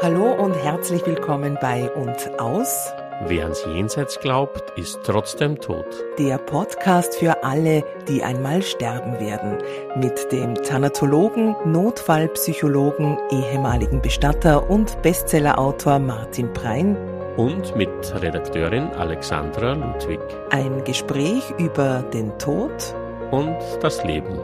Hallo 0.00 0.32
und 0.32 0.54
herzlich 0.54 1.04
willkommen 1.06 1.58
bei 1.60 1.90
Und 1.90 2.38
Aus. 2.38 2.92
Wer 3.26 3.42
ans 3.44 3.64
Jenseits 3.64 4.20
glaubt, 4.20 4.78
ist 4.78 5.00
trotzdem 5.02 5.60
tot. 5.60 5.86
Der 6.18 6.38
Podcast 6.38 7.16
für 7.16 7.42
alle, 7.42 7.82
die 8.06 8.22
einmal 8.22 8.62
sterben 8.62 9.18
werden. 9.18 9.58
Mit 9.96 10.30
dem 10.30 10.54
Thanatologen, 10.54 11.56
Notfallpsychologen, 11.64 13.18
ehemaligen 13.30 14.00
Bestatter 14.00 14.70
und 14.70 15.02
Bestsellerautor 15.02 15.98
Martin 15.98 16.52
Prein. 16.52 16.96
Und 17.36 17.74
mit 17.74 17.90
Redakteurin 18.22 18.90
Alexandra 18.90 19.72
Ludwig. 19.72 20.20
Ein 20.50 20.84
Gespräch 20.84 21.42
über 21.58 22.02
den 22.12 22.38
Tod 22.38 22.94
und 23.32 23.58
das 23.80 24.04
Leben 24.04 24.38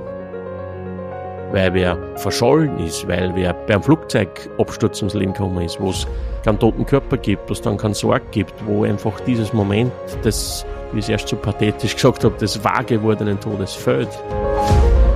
weil 1.53 1.75
wer 1.75 1.98
verschollen 2.17 2.79
ist, 2.79 3.07
weil 3.09 3.35
wer 3.35 3.53
beim 3.53 3.82
Flugzeugabsturz 3.82 5.03
ums 5.03 5.14
Leben 5.14 5.32
gekommen 5.32 5.64
ist, 5.64 5.81
wo 5.81 5.91
es 5.91 6.07
keinen 6.45 6.58
toten 6.58 6.86
Körper 6.86 7.17
gibt, 7.17 7.49
wo 7.49 7.53
es 7.53 7.61
dann 7.61 7.77
keinen 7.77 7.95
Sorg 7.95 8.31
gibt, 8.31 8.54
wo 8.67 8.85
einfach 8.85 9.21
dieses 9.21 9.53
Moment, 9.53 9.93
das, 10.22 10.64
wie 10.93 11.00
ich 11.00 11.07
es 11.07 11.08
erst 11.11 11.29
so 11.29 11.36
pathetisch 11.36 11.94
gesagt 11.96 12.25
habe, 12.25 12.36
des 12.39 12.63
wahr 12.64 12.85
gewordenen 12.85 13.39
Todes 13.41 13.75
fällt. 13.75 14.11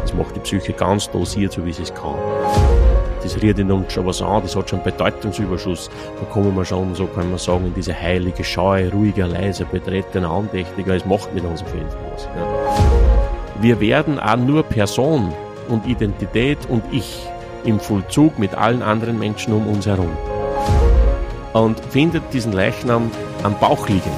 Das 0.02 0.12
macht 0.14 0.36
die 0.36 0.40
Psyche 0.40 0.72
ganz 0.72 1.10
dosiert, 1.10 1.52
so 1.52 1.64
wie 1.64 1.72
sie 1.72 1.82
es 1.82 1.94
kann. 1.94 2.16
Das 3.22 3.40
redet 3.40 3.70
uns 3.70 3.90
schon 3.90 4.06
was 4.06 4.20
an, 4.20 4.42
das 4.42 4.54
hat 4.54 4.68
schon 4.68 4.80
einen 4.80 4.92
Bedeutungsüberschuss. 4.92 5.88
Da 6.20 6.26
kommen 6.26 6.54
wir 6.54 6.64
schon, 6.64 6.94
so 6.94 7.06
kann 7.06 7.30
man 7.30 7.38
sagen, 7.38 7.64
in 7.66 7.74
diese 7.74 7.98
heilige, 7.98 8.44
scheue, 8.44 8.92
ruhige, 8.92 9.24
leise, 9.24 9.64
betretene, 9.64 10.28
andächtige. 10.28 10.94
Es 10.94 11.06
macht 11.06 11.32
mit 11.34 11.42
uns 11.42 11.62
auf 11.62 11.74
jeden 11.74 11.88
Fall 11.88 12.00
was. 12.12 12.24
Ja. 12.24 13.62
Wir 13.62 13.80
werden 13.80 14.18
auch 14.18 14.36
nur 14.36 14.62
Person 14.62 15.32
und 15.68 15.86
Identität 15.86 16.58
und 16.68 16.82
Ich 16.92 17.26
im 17.64 17.80
Vollzug 17.80 18.38
mit 18.38 18.54
allen 18.54 18.82
anderen 18.82 19.18
Menschen 19.18 19.54
um 19.54 19.66
uns 19.66 19.86
herum. 19.86 20.16
Und 21.52 21.80
findet 21.80 22.32
diesen 22.32 22.52
Leichnam 22.52 23.10
am 23.42 23.58
Bauch 23.58 23.88
liegend 23.88 24.12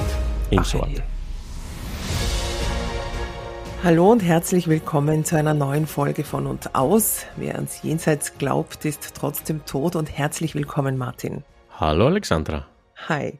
im 0.49 0.63
Sorg. 0.63 0.89
Hallo 3.83 4.11
und 4.11 4.23
herzlich 4.23 4.67
willkommen 4.67 5.23
zu 5.23 5.37
einer 5.37 5.53
neuen 5.53 5.85
Folge 5.85 6.23
von 6.23 6.47
und 6.47 6.75
aus. 6.75 7.25
Wer 7.35 7.55
ans 7.55 7.83
Jenseits 7.83 8.37
glaubt, 8.37 8.85
ist 8.85 9.13
trotzdem 9.15 9.65
tot 9.65 9.95
und 9.95 10.17
herzlich 10.17 10.55
willkommen, 10.55 10.97
Martin. 10.97 11.43
Hallo, 11.79 12.07
Alexandra. 12.07 12.65
Hi. 13.07 13.39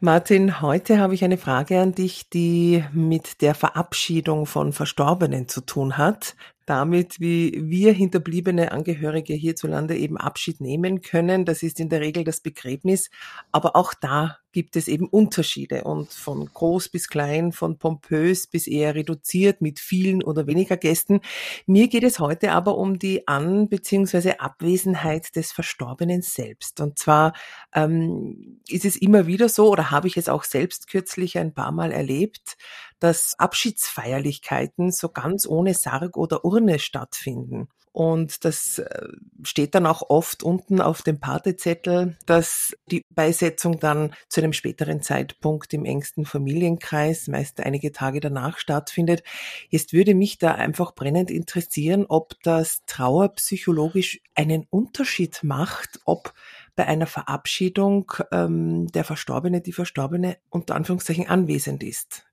Martin, 0.00 0.62
heute 0.62 0.98
habe 0.98 1.14
ich 1.14 1.22
eine 1.22 1.36
Frage 1.36 1.78
an 1.78 1.92
dich, 1.92 2.30
die 2.30 2.82
mit 2.92 3.42
der 3.42 3.54
Verabschiedung 3.54 4.46
von 4.46 4.72
Verstorbenen 4.72 5.46
zu 5.46 5.60
tun 5.60 5.98
hat 5.98 6.34
damit, 6.66 7.20
wie 7.20 7.52
wir 7.64 7.92
hinterbliebene 7.92 8.72
Angehörige 8.72 9.34
hierzulande 9.34 9.96
eben 9.96 10.16
Abschied 10.16 10.60
nehmen 10.60 11.00
können. 11.00 11.44
Das 11.44 11.62
ist 11.62 11.80
in 11.80 11.88
der 11.88 12.00
Regel 12.00 12.24
das 12.24 12.40
Begräbnis. 12.40 13.10
Aber 13.52 13.76
auch 13.76 13.94
da 13.94 14.38
gibt 14.54 14.76
es 14.76 14.86
eben 14.86 15.08
Unterschiede 15.08 15.82
und 15.82 16.10
von 16.12 16.46
groß 16.46 16.88
bis 16.88 17.08
klein, 17.08 17.52
von 17.52 17.76
pompös 17.76 18.46
bis 18.46 18.68
eher 18.68 18.94
reduziert 18.94 19.60
mit 19.60 19.80
vielen 19.80 20.22
oder 20.22 20.46
weniger 20.46 20.76
Gästen. 20.76 21.20
Mir 21.66 21.88
geht 21.88 22.04
es 22.04 22.20
heute 22.20 22.52
aber 22.52 22.78
um 22.78 22.98
die 22.98 23.26
An- 23.26 23.68
bzw. 23.68 24.34
Abwesenheit 24.38 25.34
des 25.34 25.50
Verstorbenen 25.50 26.22
selbst. 26.22 26.80
Und 26.80 26.98
zwar 27.00 27.32
ähm, 27.74 28.60
ist 28.68 28.84
es 28.84 28.96
immer 28.96 29.26
wieder 29.26 29.48
so, 29.48 29.70
oder 29.70 29.90
habe 29.90 30.06
ich 30.06 30.16
es 30.16 30.28
auch 30.28 30.44
selbst 30.44 30.88
kürzlich 30.88 31.36
ein 31.36 31.52
paar 31.52 31.72
Mal 31.72 31.90
erlebt, 31.90 32.56
dass 33.04 33.38
Abschiedsfeierlichkeiten 33.38 34.90
so 34.90 35.10
ganz 35.10 35.46
ohne 35.46 35.74
Sarg 35.74 36.16
oder 36.16 36.42
Urne 36.42 36.78
stattfinden. 36.78 37.68
Und 37.92 38.46
das 38.46 38.78
äh, 38.78 39.08
steht 39.42 39.74
dann 39.74 39.84
auch 39.86 40.08
oft 40.08 40.42
unten 40.42 40.80
auf 40.80 41.02
dem 41.02 41.20
Partezettel, 41.20 42.16
dass 42.24 42.74
die 42.90 43.02
Beisetzung 43.10 43.78
dann 43.78 44.14
zu 44.30 44.40
einem 44.40 44.54
späteren 44.54 45.02
Zeitpunkt 45.02 45.74
im 45.74 45.84
engsten 45.84 46.24
Familienkreis, 46.24 47.28
meist 47.28 47.60
einige 47.60 47.92
Tage 47.92 48.20
danach 48.20 48.56
stattfindet. 48.56 49.22
Jetzt 49.68 49.92
würde 49.92 50.14
mich 50.14 50.38
da 50.38 50.52
einfach 50.52 50.94
brennend 50.94 51.30
interessieren, 51.30 52.06
ob 52.08 52.42
das 52.42 52.80
trauerpsychologisch 52.86 54.22
einen 54.34 54.66
Unterschied 54.70 55.44
macht, 55.44 56.00
ob 56.06 56.32
bei 56.76 56.86
einer 56.86 57.06
Verabschiedung 57.06 58.10
ähm, 58.32 58.86
der 58.88 59.04
Verstorbene, 59.04 59.60
die 59.60 59.72
Verstorbene 59.74 60.38
unter 60.48 60.74
Anführungszeichen 60.74 61.28
anwesend 61.28 61.82
ist. 61.82 62.24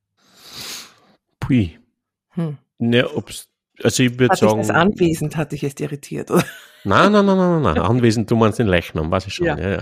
Pui. 1.41 1.77
Hm. 2.29 2.57
Ne, 2.79 3.13
ob's, 3.13 3.49
also 3.83 4.03
ich 4.03 4.17
würde 4.17 4.35
sagen. 4.37 4.59
Das 4.59 4.69
anwesend 4.69 5.35
hat 5.35 5.51
dich 5.51 5.61
jetzt 5.61 5.81
irritiert, 5.81 6.31
oder? 6.31 6.45
Nein, 6.83 7.11
nein, 7.11 7.25
nein, 7.25 7.37
nein, 7.37 7.61
nein. 7.61 7.77
Anwesend, 7.77 8.31
du 8.31 8.35
meinst 8.35 8.59
den 8.59 8.67
Leichnam, 8.67 9.11
weiß 9.11 9.27
ich 9.27 9.33
schon. 9.33 9.47
Ja. 9.47 9.59
ja, 9.59 9.69
ja. 9.71 9.81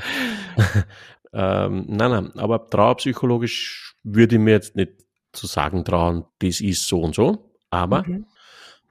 ähm, 1.66 1.86
nein, 1.88 2.12
nein, 2.12 2.32
aber 2.38 2.68
trauerpsychologisch 2.68 3.96
würde 4.04 4.36
ich 4.36 4.42
mir 4.42 4.52
jetzt 4.52 4.76
nicht 4.76 4.94
zu 5.32 5.48
sagen 5.48 5.86
trauen, 5.86 6.26
das 6.40 6.60
ist 6.60 6.88
so 6.88 7.02
und 7.02 7.16
so. 7.16 7.52
Aber 7.70 8.04
mhm. 8.08 8.26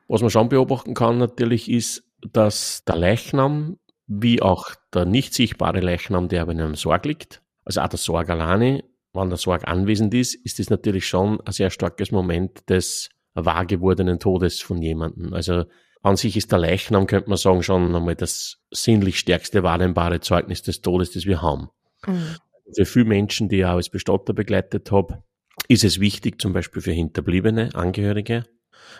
was 0.07 0.21
man 0.21 0.31
schon 0.31 0.49
beobachten 0.49 0.95
kann 0.95 1.19
natürlich 1.19 1.71
ist, 1.71 2.05
dass 2.33 2.85
der 2.85 2.97
Leichnam 2.97 3.79
wie 4.07 4.41
auch 4.41 4.71
der 4.95 5.05
nicht 5.05 5.35
sichtbare 5.35 5.81
Leichnam, 5.81 6.29
der 6.29 6.43
aber 6.43 6.53
in 6.53 6.61
einem 6.61 6.75
Sorg 6.77 7.05
liegt, 7.05 7.43
also 7.65 7.83
auch 7.83 7.89
der 7.89 7.99
Sorg 7.99 8.31
alleine, 8.31 8.85
wenn 9.13 9.29
der 9.29 9.39
Sorg 9.39 9.67
anwesend 9.67 10.15
ist, 10.15 10.35
ist 10.35 10.59
das 10.59 10.71
natürlich 10.71 11.07
schon 11.07 11.41
ein 11.41 11.53
sehr 11.53 11.71
starkes 11.71 12.11
Moment 12.11 12.69
des 12.69 13.11
wahr 13.35 13.67
gewordenen 13.67 14.19
Todes 14.19 14.61
von 14.61 14.83
jemandem. 14.83 15.33
Also 15.33 15.65
an 16.03 16.17
sich 16.17 16.37
ist 16.37 16.53
der 16.53 16.59
Leichnam, 16.59 17.07
könnte 17.07 17.29
man 17.29 17.39
sagen, 17.39 17.63
schon 17.63 17.95
einmal 17.95 18.15
das 18.15 18.59
sinnlich 18.71 19.19
stärkste 19.19 19.63
wahrnehmbare 19.63 20.21
Zeugnis 20.21 20.63
des 20.63 20.81
Todes, 20.81 21.13
das 21.13 21.27
wir 21.27 21.43
haben. 21.43 21.69
Mhm. 22.07 22.37
Für 22.75 22.85
viele 22.85 23.07
Menschen, 23.07 23.49
die 23.49 23.59
ich 23.59 23.65
auch 23.65 23.77
als 23.77 23.89
Bestatter 23.89 24.33
begleitet 24.35 24.93
habe, 24.93 25.23
ist 25.69 25.85
es 25.85 26.01
wichtig, 26.01 26.41
zum 26.41 26.53
Beispiel 26.53 26.83
für 26.83 26.93
Hinterbliebene, 26.93 27.71
Angehörige, 27.75 28.45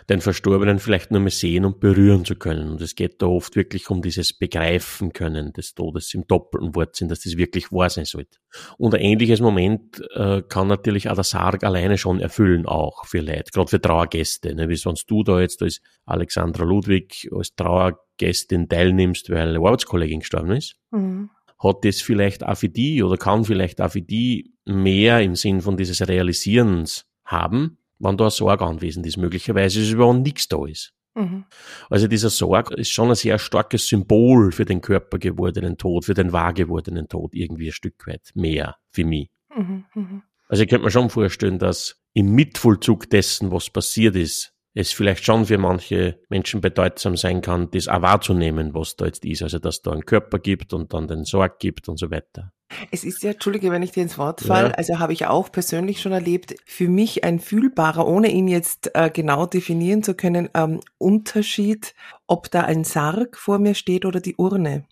den 0.09 0.21
Verstorbenen 0.21 0.79
vielleicht 0.79 1.11
nur 1.11 1.19
mehr 1.19 1.31
sehen 1.31 1.65
und 1.65 1.79
berühren 1.79 2.25
zu 2.25 2.35
können. 2.35 2.69
Und 2.71 2.81
es 2.81 2.95
geht 2.95 3.21
da 3.21 3.27
oft 3.27 3.55
wirklich 3.55 3.89
um 3.89 4.01
dieses 4.01 4.33
Begreifen 4.33 5.13
können 5.13 5.53
des 5.53 5.75
Todes 5.75 6.13
im 6.13 6.27
doppelten 6.27 6.75
Wortsinn, 6.75 7.09
dass 7.09 7.21
das 7.21 7.37
wirklich 7.37 7.71
wahr 7.71 7.89
sein 7.89 8.05
sollte. 8.05 8.39
Und 8.77 8.95
ein 8.95 9.01
ähnliches 9.01 9.41
Moment 9.41 10.01
äh, 10.15 10.41
kann 10.41 10.67
natürlich 10.67 11.09
auch 11.09 11.15
der 11.15 11.23
Sarg 11.23 11.63
alleine 11.63 11.97
schon 11.97 12.19
erfüllen, 12.19 12.65
auch 12.65 13.05
für 13.05 13.19
Leute, 13.21 13.51
gerade 13.51 13.69
für 13.69 13.81
Trauergäste. 13.81 14.55
Ne? 14.55 14.69
Wie 14.69 14.75
sonst 14.75 15.09
du 15.09 15.23
da 15.23 15.39
jetzt 15.39 15.61
als 15.61 15.81
Alexandra 16.05 16.63
Ludwig 16.63 17.29
als 17.31 17.55
Trauergästin 17.55 18.67
teilnimmst, 18.67 19.29
weil 19.29 19.49
eine 19.49 19.59
Arbeitskollegin 19.59 20.19
gestorben 20.19 20.51
ist. 20.51 20.75
Mhm 20.91 21.29
hat 21.61 21.83
das 21.83 22.01
vielleicht 22.01 22.43
auch 22.45 22.57
für 22.57 22.69
die 22.69 23.03
oder 23.03 23.17
kann 23.17 23.43
vielleicht 23.43 23.81
auch 23.81 23.91
für 23.91 24.01
die 24.01 24.53
mehr 24.65 25.21
im 25.21 25.35
Sinn 25.35 25.61
von 25.61 25.77
dieses 25.77 26.07
Realisierens 26.07 27.05
haben, 27.25 27.77
wenn 27.99 28.17
da 28.17 28.25
eine 28.25 28.31
Sorge 28.31 28.65
anwesend 28.65 29.05
ist. 29.05 29.17
Möglicherweise 29.17 29.79
ist 29.79 29.87
es 29.87 29.93
überhaupt 29.93 30.19
nichts 30.19 30.47
da 30.47 30.65
ist. 30.65 30.93
Mhm. 31.15 31.45
Also 31.89 32.07
dieser 32.07 32.29
Sorg 32.29 32.71
ist 32.71 32.91
schon 32.91 33.09
ein 33.09 33.15
sehr 33.15 33.39
starkes 33.39 33.87
Symbol 33.87 34.51
für 34.51 34.65
den 34.65 34.81
Körper 34.81 35.17
gewordenen 35.17 35.77
Tod, 35.77 36.05
für 36.05 36.13
den 36.13 36.31
wahr 36.31 36.53
gewordenen 36.53 37.07
Tod 37.07 37.33
irgendwie 37.33 37.67
ein 37.67 37.73
Stück 37.73 38.07
weit 38.07 38.31
mehr 38.35 38.77
für 38.91 39.05
mich. 39.05 39.29
Mhm, 39.55 39.85
mh. 39.93 40.21
Also 40.47 40.63
ich 40.63 40.69
könnte 40.69 40.85
mir 40.85 40.91
schon 40.91 41.09
vorstellen, 41.09 41.59
dass 41.59 42.01
im 42.13 42.33
Mitvollzug 42.33 43.09
dessen, 43.09 43.51
was 43.51 43.69
passiert 43.69 44.15
ist, 44.15 44.53
es 44.79 44.93
vielleicht 44.93 45.25
schon 45.25 45.45
für 45.45 45.57
manche 45.57 46.19
Menschen 46.29 46.61
bedeutsam 46.61 47.17
sein 47.17 47.41
kann, 47.41 47.69
das 47.71 47.87
auch 47.87 48.01
wahrzunehmen, 48.01 48.73
was 48.73 48.95
da 48.95 49.05
jetzt 49.05 49.25
ist. 49.25 49.43
Also 49.43 49.59
dass 49.59 49.81
da 49.81 49.91
einen 49.91 50.05
Körper 50.05 50.39
gibt 50.39 50.73
und 50.73 50.93
dann 50.93 51.07
den 51.07 51.25
Sorg 51.25 51.59
gibt 51.59 51.89
und 51.89 51.97
so 51.97 52.09
weiter. 52.09 52.53
Es 52.91 53.03
ist 53.03 53.23
ja, 53.23 53.31
Entschuldige, 53.31 53.71
wenn 53.71 53.81
ich 53.81 53.91
dir 53.91 54.03
ins 54.03 54.17
Wort 54.17 54.41
falle, 54.41 54.69
ja. 54.69 54.75
also 54.75 54.99
habe 54.99 55.11
ich 55.11 55.25
auch 55.25 55.51
persönlich 55.51 56.01
schon 56.01 56.11
erlebt, 56.11 56.55
für 56.65 56.87
mich 56.87 57.23
ein 57.23 57.39
fühlbarer, 57.39 58.07
ohne 58.07 58.29
ihn 58.29 58.47
jetzt 58.47 58.91
äh, 58.93 59.09
genau 59.09 59.47
definieren 59.47 60.03
zu 60.03 60.13
können, 60.13 60.49
ähm, 60.53 60.79
Unterschied, 60.99 61.95
ob 62.27 62.51
da 62.51 62.61
ein 62.61 62.83
Sarg 62.83 63.37
vor 63.37 63.57
mir 63.57 63.73
steht 63.73 64.05
oder 64.05 64.21
die 64.21 64.35
Urne. 64.35 64.85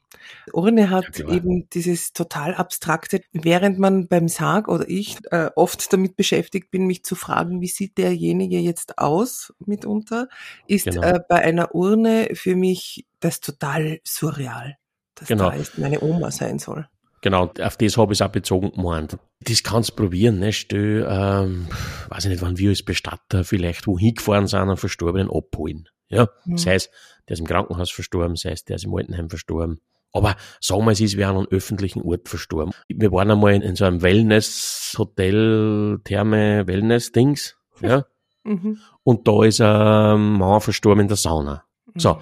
Urne 0.53 0.89
hat 0.89 1.19
ja, 1.19 1.29
eben 1.29 1.69
dieses 1.69 2.13
total 2.13 2.55
abstrakte, 2.55 3.21
während 3.31 3.79
man 3.79 4.07
beim 4.07 4.27
Sarg 4.27 4.67
oder 4.67 4.87
ich 4.87 5.17
äh, 5.31 5.49
oft 5.55 5.91
damit 5.91 6.15
beschäftigt 6.15 6.71
bin, 6.71 6.87
mich 6.87 7.03
zu 7.03 7.15
fragen, 7.15 7.61
wie 7.61 7.67
sieht 7.67 7.97
derjenige 7.97 8.59
jetzt 8.59 8.97
aus 8.97 9.53
mitunter, 9.65 10.27
ist 10.67 10.85
genau. 10.85 11.01
äh, 11.01 11.19
bei 11.27 11.37
einer 11.37 11.73
Urne 11.75 12.29
für 12.33 12.55
mich 12.55 13.05
das 13.19 13.39
total 13.39 13.99
surreal, 14.03 14.77
dass 15.15 15.27
genau. 15.27 15.49
da 15.49 15.55
ist 15.55 15.77
meine 15.77 16.01
Oma 16.01 16.31
sein 16.31 16.59
soll. 16.59 16.87
Genau, 17.21 17.51
auf 17.61 17.77
das 17.77 17.97
habe 17.97 18.13
ich 18.13 18.19
es 18.19 18.21
auch 18.21 18.31
bezogen 18.31 18.71
gemeint. 18.71 19.17
Das 19.41 19.63
kannst 19.63 19.91
du 19.91 19.95
probieren, 19.95 20.39
ne? 20.39 20.53
Stell, 20.53 21.05
ähm, 21.09 21.67
weiß 22.09 22.25
ich 22.25 22.31
nicht, 22.31 22.41
wann 22.41 22.57
wir 22.57 22.69
als 22.69 22.83
Bestatter 22.83 23.43
vielleicht 23.43 23.87
wohin 23.87 24.15
gefahren 24.15 24.47
sind 24.47 24.69
und 24.69 24.77
Verstorbenen 24.77 25.29
abholen. 25.29 25.89
Ja, 26.09 26.29
mhm. 26.45 26.57
sei 26.57 26.75
es, 26.75 26.89
der 27.27 27.33
ist 27.33 27.39
im 27.39 27.47
Krankenhaus 27.47 27.91
verstorben, 27.91 28.35
sei 28.35 28.51
es, 28.51 28.63
der 28.63 28.77
ist 28.77 28.85
im 28.85 28.95
Altenheim 28.95 29.29
verstorben. 29.29 29.81
Aber 30.17 30.35
sagen 30.59 30.85
wir 30.85 30.91
es 30.91 30.99
ist, 30.99 31.17
wir 31.17 31.29
an 31.29 31.37
einem 31.37 31.47
öffentlichen 31.49 32.01
Ort 32.01 32.27
verstorben. 32.27 32.73
Wir 32.89 33.11
waren 33.11 33.31
einmal 33.31 33.53
in, 33.53 33.61
in 33.61 33.75
so 33.75 33.85
einem 33.85 34.01
Wellness-Hotel, 34.01 35.99
Therme-Wellness-Dings, 36.03 37.55
ja. 37.81 38.05
Mhm. 38.47 38.77
Und 39.03 39.27
da 39.27 39.43
ist 39.43 39.59
ein 39.59 40.21
Mann 40.37 40.61
verstorben 40.61 41.01
in 41.01 41.07
der 41.09 41.17
Sauna. 41.17 41.65
So. 41.95 42.19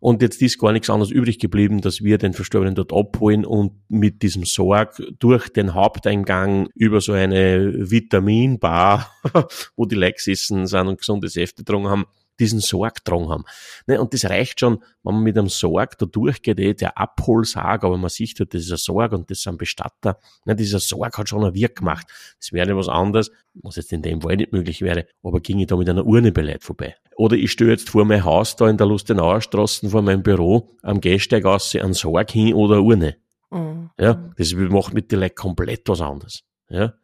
Und 0.00 0.22
jetzt 0.22 0.40
ist 0.42 0.58
gar 0.58 0.72
nichts 0.72 0.90
anderes 0.90 1.10
übrig 1.10 1.38
geblieben, 1.38 1.80
dass 1.80 2.02
wir 2.02 2.18
den 2.18 2.32
Verstorbenen 2.32 2.74
dort 2.74 2.92
abholen 2.92 3.44
und 3.44 3.72
mit 3.88 4.22
diesem 4.22 4.44
Sorg 4.44 5.00
durch 5.18 5.48
den 5.48 5.74
Haupteingang 5.74 6.68
über 6.74 7.00
so 7.00 7.12
eine 7.12 7.90
Vitaminbar, 7.90 9.10
wo 9.76 9.86
die 9.86 9.96
Leute 9.96 10.14
gesessen 10.14 10.66
sind 10.66 10.86
und 10.86 10.98
gesunde 10.98 11.28
Säfte 11.28 11.64
getrunken 11.64 11.88
haben, 11.88 12.06
diesen 12.38 12.60
Sorg 12.60 12.96
getragen 12.96 13.28
haben. 13.28 13.44
Ne, 13.86 14.00
und 14.00 14.14
das 14.14 14.24
reicht 14.24 14.60
schon, 14.60 14.78
wenn 15.02 15.14
man 15.14 15.22
mit 15.22 15.38
einem 15.38 15.48
Sorg 15.48 15.98
da 15.98 16.06
durchgeht, 16.06 16.60
eh, 16.60 16.74
der 16.74 16.98
Abholsarg, 16.98 17.84
aber 17.84 17.96
man 17.96 18.10
sieht 18.10 18.38
halt, 18.38 18.54
das 18.54 18.62
ist 18.62 18.70
ein 18.70 18.76
Sorg 18.76 19.12
und 19.12 19.30
das 19.30 19.42
sind 19.42 19.58
Bestatter. 19.58 20.18
Ne, 20.44 20.56
dieser 20.56 20.80
Sorg 20.80 21.16
hat 21.18 21.28
schon 21.28 21.44
ein 21.44 21.54
Wirk 21.54 21.76
gemacht. 21.76 22.06
Das 22.38 22.52
wäre 22.52 22.76
was 22.76 22.88
anderes, 22.88 23.30
was 23.54 23.76
jetzt 23.76 23.92
in 23.92 24.02
dem 24.02 24.20
Fall 24.20 24.36
nicht 24.36 24.52
möglich 24.52 24.82
wäre, 24.82 25.06
aber 25.22 25.40
ging 25.40 25.58
ich 25.58 25.66
da 25.66 25.76
mit 25.76 25.88
einer 25.88 26.06
Urne 26.06 26.32
bei 26.32 26.56
vorbei. 26.60 26.96
Oder 27.16 27.36
ich 27.36 27.52
stehe 27.52 27.70
jetzt 27.70 27.90
vor 27.90 28.04
mein 28.04 28.24
Haus 28.24 28.56
da 28.56 28.68
in 28.68 28.76
der 28.76 28.86
Lustenauer 28.86 29.40
Straße 29.40 29.88
vor 29.90 30.02
meinem 30.02 30.22
Büro 30.22 30.70
am 30.82 31.00
Gehsteig 31.00 31.44
aus 31.44 31.74
einen 31.74 31.94
Sorg 31.94 32.30
hin 32.30 32.54
oder 32.54 32.76
eine 32.76 32.82
Urne. 32.82 33.16
Mhm. 33.50 33.90
Ja, 33.98 34.30
das 34.36 34.52
macht 34.54 34.94
mit 34.94 35.10
den 35.10 35.20
Leuten 35.20 35.34
komplett 35.34 35.88
was 35.88 36.00
anderes. 36.00 36.42
Ja 36.68 36.94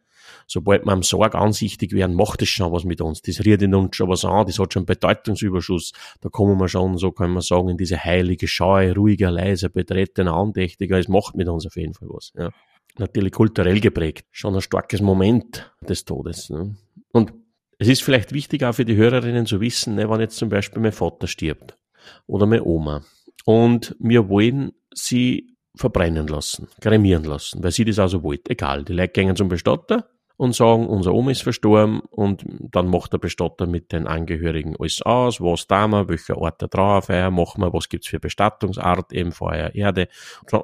sobald 0.47 0.85
wir 0.85 0.91
am 0.91 1.03
Sorg 1.03 1.35
ansichtig 1.35 1.93
werden, 1.93 2.15
macht 2.15 2.41
das 2.41 2.49
schon 2.49 2.71
was 2.71 2.83
mit 2.83 3.01
uns. 3.01 3.21
Das 3.21 3.43
redet 3.45 3.73
uns 3.73 3.95
schon 3.95 4.09
was 4.09 4.25
an, 4.25 4.45
das 4.45 4.59
hat 4.59 4.73
schon 4.73 4.85
Bedeutungsüberschuss. 4.85 5.93
Da 6.21 6.29
kommen 6.29 6.59
wir 6.59 6.67
schon, 6.67 6.97
so 6.97 7.11
kann 7.11 7.31
man 7.31 7.41
sagen, 7.41 7.69
in 7.69 7.77
diese 7.77 8.03
heilige 8.03 8.47
Scheu, 8.47 8.93
ruhiger, 8.93 9.31
leiser, 9.31 9.69
betretene, 9.69 10.31
andächtiger. 10.31 10.99
Es 10.99 11.07
macht 11.07 11.35
mit 11.35 11.47
uns 11.47 11.65
auf 11.65 11.75
jeden 11.75 11.93
Fall 11.93 12.09
was. 12.09 12.31
Ja. 12.37 12.51
Natürlich 12.97 13.33
kulturell 13.33 13.79
geprägt. 13.79 14.25
Schon 14.31 14.55
ein 14.55 14.61
starkes 14.61 15.01
Moment 15.01 15.69
des 15.81 16.05
Todes. 16.05 16.49
Ne? 16.49 16.75
Und 17.11 17.33
es 17.77 17.87
ist 17.87 18.03
vielleicht 18.03 18.31
wichtig 18.31 18.63
auch 18.63 18.73
für 18.73 18.85
die 18.85 18.95
Hörerinnen 18.95 19.45
zu 19.45 19.59
wissen, 19.59 19.95
ne, 19.95 20.09
wenn 20.09 20.21
jetzt 20.21 20.37
zum 20.37 20.49
Beispiel 20.49 20.81
mein 20.81 20.93
Vater 20.93 21.27
stirbt 21.27 21.77
oder 22.25 22.45
meine 22.45 22.63
Oma 22.63 23.03
und 23.43 23.95
wir 23.99 24.29
wollen 24.29 24.71
sie 24.93 25.55
verbrennen 25.75 26.27
lassen, 26.27 26.69
kremieren 26.79 27.25
lassen, 27.25 27.61
weil 27.61 27.71
sie 27.71 27.83
das 27.83 27.99
also 27.99 28.23
wollte. 28.23 28.51
Egal, 28.51 28.85
die 28.85 28.93
Leute 28.93 29.11
gehen 29.11 29.35
zum 29.35 29.49
Bestatter 29.49 30.09
und 30.37 30.53
sagen, 30.53 30.87
unser 30.87 31.13
Oma 31.13 31.31
ist 31.31 31.43
verstorben 31.43 32.01
und 32.11 32.43
dann 32.59 32.87
macht 32.87 33.13
der 33.13 33.19
Bestatter 33.19 33.67
mit 33.67 33.91
den 33.91 34.07
Angehörigen 34.07 34.75
alles 34.77 35.01
aus, 35.01 35.39
was 35.39 35.67
da 35.67 35.87
wir, 35.87 36.09
welcher 36.09 36.37
Ort 36.37 36.61
der 36.61 36.69
Trauerfeier 36.69 37.31
machen 37.31 37.61
wir, 37.61 37.73
was 37.73 37.89
gibt's 37.89 38.07
für 38.07 38.19
Bestattungsart, 38.19 39.13
eben 39.13 39.31
Feuer, 39.31 39.73
Erde. 39.73 40.07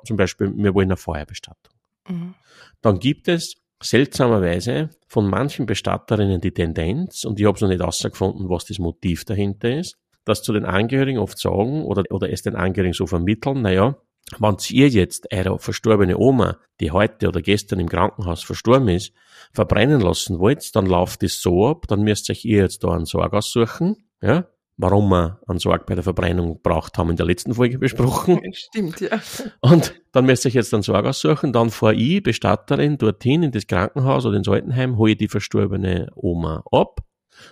Zum 0.06 0.18
Beispiel, 0.18 0.52
wir 0.56 0.74
wollen 0.74 0.90
eine 0.90 0.98
Feuerbestattung. 0.98 1.74
Mhm. 2.08 2.34
Dann 2.82 3.00
gibt 3.00 3.28
es 3.28 3.56
seltsamerweise 3.82 4.90
von 5.08 5.30
manchen 5.30 5.66
Bestatterinnen 5.66 6.42
die 6.42 6.52
Tendenz, 6.52 7.24
und 7.24 7.40
ich 7.40 7.46
habe 7.46 7.56
es 7.56 7.62
noch 7.62 7.70
nicht 7.70 7.80
herausgefunden, 7.80 8.50
was 8.50 8.66
das 8.66 8.80
Motiv 8.80 9.26
dahinter 9.26 9.78
ist, 9.78 9.98
dass 10.26 10.44
zu 10.44 10.54
den 10.54 10.66
Angehörigen 10.66 11.18
oft 11.20 11.40
sagen 11.40 11.84
oder, 11.84 12.04
oder 12.12 12.30
es 12.30 12.44
den 12.44 12.56
Angehörigen 12.56 12.94
so 12.94 13.08
vermitteln, 13.08 13.62
naja, 13.62 13.96
wenn 14.40 14.58
ihr 14.70 14.88
jetzt 14.88 15.28
eure 15.34 15.60
verstorbene 15.60 16.18
Oma, 16.18 16.58
die 16.80 16.92
heute 16.92 17.28
oder 17.28 17.42
gestern 17.42 17.80
im 17.80 17.90
Krankenhaus 17.90 18.44
verstorben 18.44 18.88
ist, 18.90 19.14
verbrennen 19.54 20.02
lassen 20.02 20.40
wollt, 20.40 20.76
dann 20.76 20.86
läuft 20.86 21.24
es 21.24 21.42
so 21.42 21.68
ab, 21.68 21.86
dann 21.88 22.02
müsst 22.02 22.30
euch 22.30 22.46
ihr 22.46 22.60
jetzt 22.60 22.84
da 22.84 22.90
einen 22.90 23.06
Sorg 23.06 23.34
aussuchen, 23.34 23.98
ja, 24.22 24.46
warum 24.78 25.10
wir 25.10 25.40
einen 25.48 25.60
Sorg 25.60 25.86
bei 25.86 25.96
der 25.96 26.04
Verbrennung 26.04 26.62
braucht, 26.62 26.98
haben 26.98 27.08
wir 27.08 27.12
in 27.12 27.18
der 27.18 27.26
letzten 27.26 27.54
Folge 27.54 27.78
besprochen. 27.78 28.42
Stimmt, 28.54 29.00
ja. 29.02 29.20
Und 29.62 29.94
dann 30.12 30.26
müsst 30.26 30.46
ihr 30.46 30.50
euch 30.50 30.56
jetzt 30.56 30.74
einen 30.74 30.84
Sorg 30.84 31.06
aussuchen, 31.06 31.54
dann 31.54 31.70
fahre 31.70 31.96
ich, 31.96 32.24
Bestatterin, 32.24 32.98
dorthin 32.98 33.44
in 33.44 33.52
das 33.52 33.68
Krankenhaus 33.68 34.26
oder 34.26 34.38
ins 34.38 34.48
Altenheim, 34.48 34.98
hole 34.98 35.16
die 35.16 35.28
verstorbene 35.28 36.10
Oma 36.16 36.64
ab 36.72 37.02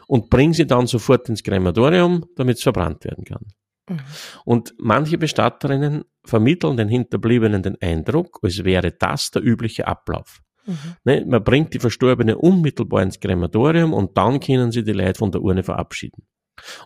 und 0.07 0.29
bringe 0.29 0.53
sie 0.53 0.67
dann 0.67 0.87
sofort 0.87 1.29
ins 1.29 1.43
Krematorium, 1.43 2.25
damit 2.35 2.57
es 2.57 2.63
verbrannt 2.63 3.05
werden 3.05 3.25
kann. 3.25 3.45
Mhm. 3.89 3.99
Und 4.45 4.73
manche 4.77 5.17
Bestatterinnen 5.17 6.03
vermitteln 6.25 6.77
den 6.77 6.89
Hinterbliebenen 6.89 7.63
den 7.63 7.81
Eindruck, 7.81 8.39
als 8.41 8.63
wäre 8.63 8.91
das 8.91 9.31
der 9.31 9.43
übliche 9.43 9.87
Ablauf. 9.87 10.41
Mhm. 10.65 10.95
Ne, 11.03 11.25
man 11.25 11.43
bringt 11.43 11.73
die 11.73 11.79
Verstorbene 11.79 12.37
unmittelbar 12.37 13.01
ins 13.03 13.19
Krematorium 13.19 13.93
und 13.93 14.17
dann 14.17 14.39
können 14.39 14.71
sie 14.71 14.83
die 14.83 14.93
Leute 14.93 15.17
von 15.17 15.31
der 15.31 15.41
Urne 15.41 15.63
verabschieden. 15.63 16.23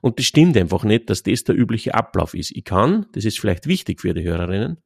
Und 0.01 0.19
das 0.19 0.25
stimmt 0.25 0.55
einfach 0.55 0.83
nicht, 0.83 1.09
dass 1.09 1.23
das 1.23 1.43
der 1.43 1.55
übliche 1.55 1.95
Ablauf 1.95 2.33
ist. 2.35 2.51
Ich 2.51 2.63
kann, 2.63 3.07
das 3.13 3.25
ist 3.25 3.39
vielleicht 3.39 3.67
wichtig 3.67 4.01
für 4.01 4.13
die 4.13 4.23
Hörerinnen, 4.23 4.77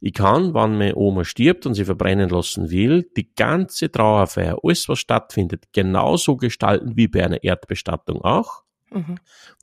ich 0.00 0.14
kann, 0.14 0.54
wenn 0.54 0.78
meine 0.78 0.96
Oma 0.96 1.24
stirbt 1.24 1.66
und 1.66 1.74
sie 1.74 1.84
verbrennen 1.84 2.30
lassen 2.30 2.70
will, 2.70 3.10
die 3.16 3.34
ganze 3.34 3.90
Trauerfeier, 3.90 4.58
alles 4.62 4.88
was 4.88 4.98
stattfindet, 4.98 5.64
genauso 5.72 6.36
gestalten 6.36 6.96
wie 6.96 7.08
bei 7.08 7.24
einer 7.24 7.42
Erdbestattung 7.42 8.22
auch. 8.22 8.62
Mhm. 8.92 9.16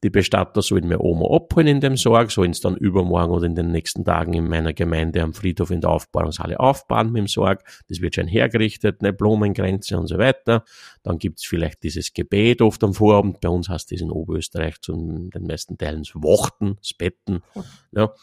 Die 0.04 0.10
Bestatter 0.10 0.62
sollen 0.62 0.88
mir 0.88 1.00
Oma 1.00 1.34
abholen 1.34 1.68
in 1.68 1.80
dem 1.80 1.96
Sorg, 1.96 2.32
sollen 2.32 2.52
es 2.52 2.60
dann 2.60 2.76
übermorgen 2.76 3.32
oder 3.32 3.46
in 3.46 3.56
den 3.56 3.72
nächsten 3.72 4.04
Tagen 4.04 4.34
in 4.34 4.48
meiner 4.48 4.74
Gemeinde 4.74 5.22
am 5.22 5.34
Friedhof 5.34 5.72
in 5.72 5.82
der 5.82 5.92
Aufbahrungshalle 5.92 6.60
aufbauen 6.60 7.12
mit 7.12 7.22
dem 7.22 7.28
Sorg. 7.28 7.64
Das 7.88 8.02
wird 8.02 8.16
schon 8.16 8.28
hergerichtet, 8.28 8.98
eine 9.00 9.14
Blumengrenze 9.14 9.98
und 9.98 10.08
so 10.08 10.18
weiter. 10.18 10.66
Dann 11.04 11.18
gibt's 11.18 11.46
vielleicht 11.46 11.84
dieses 11.84 12.14
Gebet 12.14 12.62
oft 12.62 12.84
am 12.84 12.94
Vorabend. 12.94 13.42
Bei 13.42 13.50
uns 13.50 13.68
heißt 13.68 13.92
das 13.92 14.00
in 14.00 14.10
Oberösterreich 14.10 14.80
zu 14.82 14.94
den 14.94 15.44
meisten 15.46 15.78
Teilen 15.78 16.04
Wachten, 16.04 16.78
das 16.80 16.94
Betten, 16.94 17.44
ja, 17.92 18.14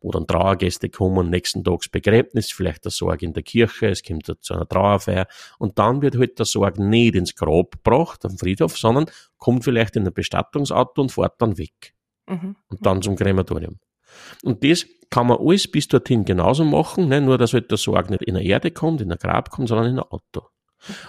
wo 0.00 0.10
dann 0.10 0.26
Trauergäste 0.26 0.88
kommen, 0.88 1.28
nächsten 1.28 1.62
Tags 1.62 1.90
Begräbnis, 1.90 2.50
vielleicht 2.50 2.84
der 2.84 2.90
Sorg 2.90 3.22
in 3.22 3.34
der 3.34 3.42
Kirche, 3.42 3.88
es 3.88 4.02
kommt 4.02 4.24
zu 4.40 4.54
einer 4.54 4.66
Trauerfeier 4.66 5.26
und 5.58 5.78
dann 5.78 6.00
wird 6.00 6.16
halt 6.16 6.38
der 6.38 6.46
Sorg 6.46 6.78
nicht 6.78 7.14
ins 7.14 7.34
Grab 7.34 7.72
gebracht, 7.72 8.24
am 8.24 8.38
Friedhof, 8.38 8.78
sondern 8.78 9.06
kommt 9.36 9.64
vielleicht 9.64 9.96
in 9.96 10.06
ein 10.06 10.14
Bestattungsauto 10.14 11.02
und 11.02 11.12
fährt 11.12 11.40
dann 11.42 11.58
weg. 11.58 11.94
Mhm. 12.26 12.56
Und 12.68 12.86
dann 12.86 13.02
zum 13.02 13.16
Krematorium. 13.16 13.78
Und 14.42 14.64
das 14.64 14.86
kann 15.10 15.26
man 15.26 15.38
alles 15.38 15.70
bis 15.70 15.88
dorthin 15.88 16.24
genauso 16.24 16.64
machen, 16.64 17.08
ne? 17.08 17.20
nur 17.20 17.36
dass 17.36 17.52
halt 17.52 17.70
der 17.70 17.78
Sorg 17.78 18.10
nicht 18.10 18.22
in 18.22 18.34
der 18.34 18.44
Erde 18.44 18.70
kommt, 18.70 19.00
in 19.00 19.08
der 19.08 19.18
Grab 19.18 19.50
kommt, 19.50 19.68
sondern 19.68 19.86
in 19.86 19.98
ein 19.98 20.04
Auto. 20.04 20.46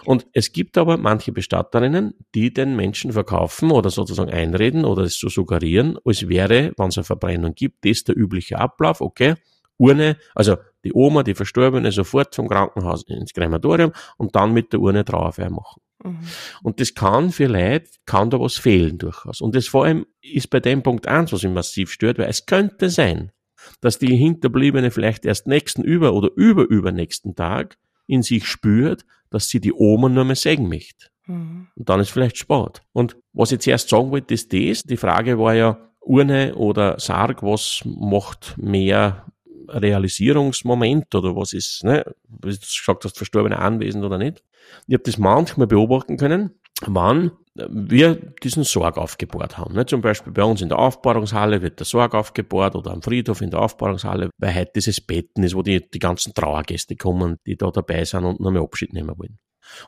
Und 0.06 0.27
es 0.33 0.51
gibt 0.51 0.77
aber 0.77 0.97
manche 0.97 1.31
Bestatterinnen, 1.31 2.13
die 2.35 2.53
den 2.53 2.75
Menschen 2.75 3.13
verkaufen 3.13 3.71
oder 3.71 3.89
sozusagen 3.89 4.29
einreden 4.29 4.85
oder 4.85 5.03
es 5.03 5.18
so 5.19 5.29
suggerieren, 5.29 5.97
als 6.03 6.27
wäre, 6.27 6.73
wenn 6.77 6.89
es 6.89 6.97
eine 6.97 7.06
Verbrennung 7.06 7.56
gibt, 7.56 7.85
das 7.85 8.03
der 8.03 8.18
übliche 8.18 8.59
Ablauf, 8.59 9.01
okay, 9.01 9.35
Urne, 9.77 10.18
also 10.35 10.57
die 10.83 10.94
Oma, 10.94 11.23
die 11.23 11.33
Verstorbene, 11.33 11.91
sofort 11.91 12.35
vom 12.35 12.47
Krankenhaus 12.47 13.03
ins 13.07 13.33
Krematorium 13.33 13.91
und 14.18 14.35
dann 14.35 14.53
mit 14.53 14.73
der 14.73 14.79
Urne 14.79 15.03
Trauerfeier 15.03 15.50
machen. 15.50 15.81
Mhm. 16.03 16.19
Und 16.63 16.79
das 16.79 16.94
kann 16.94 17.31
für 17.31 17.47
Leute, 17.47 17.89
kann 18.06 18.29
da 18.29 18.39
was 18.39 18.57
fehlen 18.57 18.97
durchaus. 18.97 19.41
Und 19.41 19.56
das 19.56 19.68
vor 19.68 19.85
allem 19.85 20.06
ist 20.21 20.50
bei 20.50 20.59
dem 20.59 20.83
Punkt 20.83 21.07
eins, 21.07 21.33
was 21.33 21.44
mich 21.44 21.53
massiv 21.53 21.91
stört, 21.91 22.19
weil 22.19 22.29
es 22.29 22.45
könnte 22.45 22.89
sein, 22.89 23.31
dass 23.79 24.00
die 24.00 24.15
Hinterbliebene 24.15 24.91
vielleicht 24.91 25.25
erst 25.25 25.47
nächsten 25.47 25.83
über 25.83 26.13
oder 26.13 26.29
über 26.35 26.63
übernächsten 26.63 27.35
Tag 27.35 27.78
in 28.07 28.23
sich 28.23 28.47
spürt, 28.47 29.06
dass 29.31 29.50
sie 29.50 29.59
die 29.59 29.73
Oma 29.73 30.09
nur 30.09 30.26
mehr 30.26 30.35
sägen 30.35 30.69
möchte. 30.69 31.07
Mhm. 31.26 31.68
Und 31.76 31.90
dann 31.90 32.00
ist 32.00 32.11
vielleicht 32.11 32.38
Sport. 32.38 32.83
Und 32.94 33.18
was 33.33 33.52
ich 33.52 33.59
zuerst 33.59 33.90
sagen 33.90 34.11
wollte, 34.11 34.33
ist 34.35 34.54
das. 34.54 34.83
Die 34.83 34.97
Frage 34.97 35.40
war 35.40 35.56
ja, 35.56 35.78
Urne 36.02 36.56
oder 36.56 37.00
Sarg, 37.00 37.44
was 37.44 37.81
macht 37.85 38.56
mehr 38.57 39.26
Realisierungsmoment 39.68 41.14
oder 41.16 41.35
was 41.35 41.54
ist, 41.54 41.83
ne, 41.83 42.04
wie 42.28 42.52
du 42.52 42.59
gesagt 42.59 43.06
hast, 43.06 43.18
verstorbene 43.18 43.59
anwesend 43.59 44.04
oder 44.04 44.18
nicht. 44.18 44.44
Ich 44.88 44.94
habe 44.95 45.04
das 45.04 45.18
manchmal 45.18 45.68
beobachten 45.68 46.18
können, 46.18 46.52
wann 46.85 47.31
wir 47.56 48.16
diesen 48.44 48.64
Sorg 48.64 48.98
aufgebohrt 48.98 49.58
haben. 49.58 49.74
Ne? 49.74 49.86
Zum 49.86 50.02
Beispiel 50.02 50.31
bei 50.31 50.44
uns 50.44 50.62
in 50.62 50.70
der 50.70 50.80
Aufbahrungshalle 50.80 51.62
wird 51.62 51.80
der 51.80 51.86
Sorg 51.86 52.14
aufgebohrt 52.14 52.76
oder 52.76 52.92
am 52.92 53.02
Friedhof 53.02 53.42
in 53.42 53.50
der 53.52 53.62
Aufbahrungshalle, 53.62 54.30
weil 54.38 54.56
heute 54.56 54.72
dieses 54.76 55.02
Betten 55.02 55.44
ist, 55.44 55.56
wo 55.56 55.62
die, 55.62 55.90
die 55.90 56.00
ganzen 56.00 56.34
Trauergäste 56.34 56.96
kommen, 56.96 57.38
die 57.46 57.58
da 57.58 57.70
dabei 57.72 58.06
sind 58.06 58.24
und 58.24 58.40
noch 58.40 58.52
mehr 58.52 58.62
Abschied 58.62 58.94
nehmen 58.94 59.18
wollen. 59.18 59.38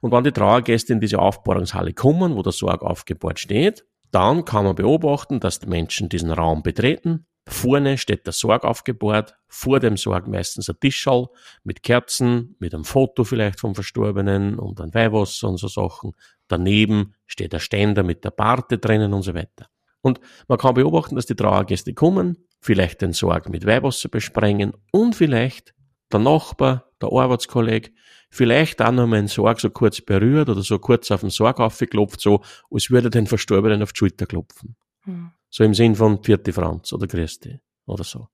Und 0.01 0.11
wenn 0.11 0.23
die 0.23 0.31
Trauergäste 0.31 0.93
in 0.93 0.99
diese 0.99 1.19
Aufbahrungshalle 1.19 1.93
kommen, 1.93 2.35
wo 2.35 2.41
der 2.41 2.51
Sorg 2.51 2.81
aufgebohrt 2.81 3.39
steht, 3.39 3.85
dann 4.11 4.45
kann 4.45 4.65
man 4.65 4.75
beobachten, 4.75 5.39
dass 5.39 5.59
die 5.59 5.67
Menschen 5.67 6.09
diesen 6.09 6.31
Raum 6.31 6.61
betreten, 6.61 7.25
Vorne 7.47 7.97
steht 7.97 8.25
der 8.25 8.33
Sorg 8.33 8.63
aufgebahrt, 8.63 9.35
vor 9.47 9.79
dem 9.79 9.97
Sorg 9.97 10.27
meistens 10.27 10.69
ein 10.69 10.79
Tischall 10.79 11.27
mit 11.63 11.83
Kerzen, 11.83 12.55
mit 12.59 12.73
einem 12.73 12.85
Foto 12.85 13.25
vielleicht 13.25 13.59
vom 13.59 13.75
Verstorbenen 13.75 14.57
und 14.57 14.79
ein 14.79 14.93
Weihwasser 14.93 15.49
und 15.49 15.57
so 15.57 15.67
Sachen. 15.67 16.13
Daneben 16.47 17.15
steht 17.25 17.51
der 17.51 17.59
Ständer 17.59 18.03
mit 18.03 18.23
der 18.23 18.31
Barte 18.31 18.77
drinnen 18.77 19.13
und 19.13 19.23
so 19.23 19.33
weiter. 19.33 19.67
Und 20.01 20.19
man 20.47 20.57
kann 20.57 20.75
beobachten, 20.75 21.15
dass 21.15 21.25
die 21.25 21.35
Trauergäste 21.35 21.93
kommen, 21.93 22.37
vielleicht 22.61 23.01
den 23.01 23.13
Sorg 23.13 23.49
mit 23.49 23.65
Weihwasser 23.65 24.09
besprengen 24.09 24.73
und 24.91 25.15
vielleicht 25.15 25.73
der 26.11 26.19
Nachbar, 26.19 26.91
der 27.01 27.11
Arbeitskollege, 27.11 27.91
vielleicht 28.29 28.81
auch 28.81 28.91
noch 28.91 29.07
mal 29.07 29.19
einen 29.19 29.27
Sorg 29.27 29.59
so 29.59 29.69
kurz 29.69 29.99
berührt 29.99 30.49
oder 30.49 30.61
so 30.61 30.79
kurz 30.79 31.11
auf 31.11 31.21
den 31.21 31.29
Sorg 31.29 31.59
aufgeklopft, 31.59 32.21
so 32.21 32.41
als 32.71 32.89
würde 32.89 33.07
er 33.07 33.11
den 33.11 33.27
Verstorbenen 33.27 33.83
auf 33.83 33.91
die 33.91 33.99
Schulter 33.99 34.25
klopfen. 34.25 34.75
Hm. 35.03 35.31
So 35.55 35.63
im 35.63 35.75
Sinn 35.75 35.93
von 35.93 36.23
Vierte 36.23 36.51
Franz 36.51 36.91
oder 36.93 37.05
Christi 37.05 37.59
oder 37.85 38.03
so. 38.03 38.27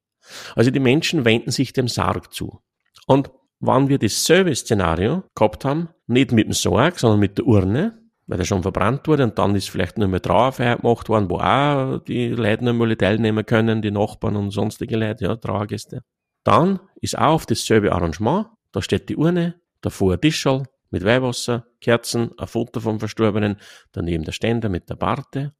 Also 0.55 0.71
die 0.71 0.79
Menschen 0.79 1.25
wenden 1.25 1.51
sich 1.51 1.73
dem 1.73 1.89
Sarg 1.89 2.33
zu. 2.33 2.61
Und 3.07 3.29
wenn 3.59 3.89
wir 3.89 3.99
dasselbe 3.99 4.55
Szenario 4.55 5.25
gehabt 5.35 5.65
haben, 5.65 5.89
nicht 6.07 6.31
mit 6.31 6.45
dem 6.45 6.53
Sarg, 6.53 6.97
sondern 6.97 7.19
mit 7.19 7.37
der 7.37 7.45
Urne, 7.45 7.99
weil 8.25 8.37
der 8.37 8.45
schon 8.45 8.61
verbrannt 8.61 9.05
wurde 9.09 9.25
und 9.25 9.37
dann 9.37 9.53
ist 9.53 9.69
vielleicht 9.69 9.97
nur 9.97 10.07
mehr 10.07 10.21
Trauerfeier 10.21 10.77
gemacht 10.77 11.09
worden, 11.09 11.29
wo 11.29 11.39
auch 11.39 11.99
die 12.05 12.29
Leute 12.29 12.63
noch 12.63 12.73
mal 12.73 12.95
teilnehmen 12.95 13.45
können, 13.45 13.81
die 13.81 13.91
Nachbarn 13.91 14.37
und 14.37 14.51
sonstige 14.51 14.95
Leute, 14.95 15.25
ja, 15.25 15.35
Trauergäste. 15.35 16.03
Dann 16.45 16.79
ist 17.01 17.17
auch 17.17 17.33
auf 17.33 17.45
dasselbe 17.45 17.91
Arrangement, 17.91 18.47
da 18.71 18.81
steht 18.81 19.09
die 19.09 19.17
Urne, 19.17 19.59
davor 19.81 20.13
ein 20.13 20.21
Tischl 20.21 20.63
mit 20.89 21.03
Weihwasser, 21.03 21.65
Kerzen, 21.81 22.31
ein 22.37 22.47
Foto 22.47 22.79
vom 22.79 22.97
Verstorbenen, 22.97 23.57
daneben 23.91 24.23
der 24.23 24.31
Ständer 24.31 24.69
mit 24.69 24.89
der 24.89 24.95
Barte. 24.95 25.53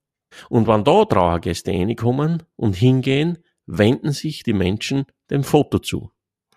Und 0.50 0.68
wenn 0.68 0.84
da 0.84 1.06
Trauergäste 1.06 1.72
reinkommen 1.72 2.44
und 2.56 2.76
hingehen, 2.76 3.40
wenden 3.66 4.12
sich 4.12 4.44
die 4.44 4.54
Menschen 4.54 5.06
dem 5.30 5.44
Foto 5.44 5.80
zu 5.80 6.12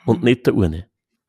und 0.06 0.20
mhm. 0.20 0.24
nicht 0.24 0.46
der 0.46 0.54
Urne. 0.54 0.86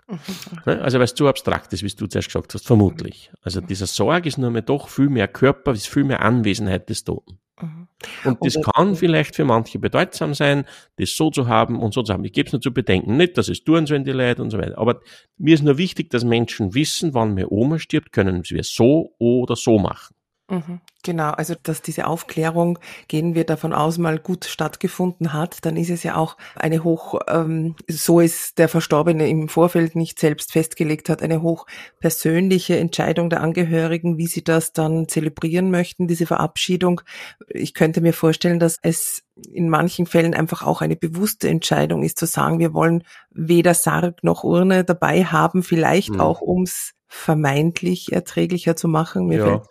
Mhm. 0.07 0.19
Ne? 0.65 0.81
Also 0.81 0.97
weil 0.97 1.05
es 1.05 1.15
zu 1.15 1.27
abstrakt 1.27 1.73
ist, 1.73 1.83
wie 1.83 1.87
du 1.87 2.07
zuerst 2.07 2.27
gesagt 2.27 2.53
hast, 2.53 2.65
vermutlich. 2.65 3.31
Also 3.41 3.61
dieser 3.61 3.87
Sorg 3.87 4.25
ist 4.25 4.37
nur 4.37 4.51
mehr 4.51 4.61
doch 4.61 4.87
viel 4.87 5.09
mehr 5.09 5.27
Körper, 5.27 5.71
ist 5.71 5.87
viel 5.87 6.03
mehr 6.03 6.21
Anwesenheit 6.21 6.89
des 6.89 7.03
Toten. 7.03 7.39
Mhm. 7.61 7.87
Und 8.25 8.37
das 8.41 8.57
kann 8.61 8.95
vielleicht 8.95 9.35
für 9.35 9.45
manche 9.45 9.79
bedeutsam 9.79 10.33
sein, 10.33 10.65
das 10.97 11.15
so 11.15 11.29
zu 11.29 11.47
haben 11.47 11.79
und 11.79 11.93
so 11.93 12.03
zu 12.03 12.13
haben. 12.13 12.25
Ich 12.25 12.33
gebe 12.33 12.47
es 12.47 12.53
nur 12.53 12.61
zu 12.61 12.73
bedenken, 12.73 13.17
nicht, 13.17 13.37
dass 13.37 13.47
es 13.47 13.63
tun 13.63 13.85
sollen 13.85 14.03
die 14.03 14.11
Leute 14.11 14.41
und 14.41 14.49
so 14.49 14.57
weiter. 14.57 14.77
Aber 14.77 14.99
mir 15.37 15.53
ist 15.53 15.63
nur 15.63 15.77
wichtig, 15.77 16.09
dass 16.09 16.23
Menschen 16.23 16.73
wissen, 16.73 17.13
wann 17.13 17.33
mir 17.33 17.51
Oma 17.51 17.79
stirbt, 17.79 18.11
können 18.11 18.43
wir 18.43 18.59
es 18.59 18.73
so 18.73 19.13
oder 19.19 19.55
so 19.55 19.79
machen. 19.79 20.15
Mhm. 20.49 20.81
Genau, 21.03 21.31
also 21.31 21.55
dass 21.61 21.81
diese 21.81 22.07
Aufklärung, 22.07 22.79
gehen 23.07 23.33
wir 23.33 23.45
davon 23.45 23.73
aus, 23.73 23.97
mal 23.97 24.19
gut 24.19 24.45
stattgefunden 24.45 25.33
hat, 25.33 25.65
dann 25.65 25.77
ist 25.77 25.89
es 25.89 26.03
ja 26.03 26.15
auch 26.15 26.37
eine 26.55 26.83
hoch, 26.83 27.19
ähm, 27.27 27.75
so 27.89 28.19
es 28.19 28.53
der 28.55 28.69
Verstorbene 28.69 29.27
im 29.27 29.49
Vorfeld 29.49 29.95
nicht 29.95 30.19
selbst 30.19 30.51
festgelegt 30.51 31.09
hat, 31.09 31.21
eine 31.21 31.41
hoch 31.41 31.65
persönliche 31.99 32.77
Entscheidung 32.77 33.29
der 33.29 33.41
Angehörigen, 33.41 34.17
wie 34.17 34.27
sie 34.27 34.43
das 34.43 34.73
dann 34.73 35.07
zelebrieren 35.07 35.71
möchten, 35.71 36.07
diese 36.07 36.25
Verabschiedung. 36.25 37.01
Ich 37.49 37.73
könnte 37.73 38.01
mir 38.01 38.13
vorstellen, 38.13 38.59
dass 38.59 38.79
es 38.81 39.23
in 39.51 39.69
manchen 39.69 40.05
Fällen 40.05 40.33
einfach 40.33 40.61
auch 40.63 40.81
eine 40.81 40.95
bewusste 40.95 41.49
Entscheidung 41.49 42.03
ist, 42.03 42.19
zu 42.19 42.25
sagen, 42.25 42.59
wir 42.59 42.73
wollen 42.73 43.03
weder 43.31 43.73
Sarg 43.73 44.23
noch 44.23 44.43
Urne 44.43 44.83
dabei 44.83 45.23
haben, 45.25 45.63
vielleicht 45.63 46.11
mhm. 46.11 46.21
auch 46.21 46.41
ums 46.41 46.93
vermeintlich 47.07 48.11
erträglicher 48.11 48.75
zu 48.75 48.87
machen. 48.87 49.27
Mir 49.27 49.37
ja. 49.37 49.63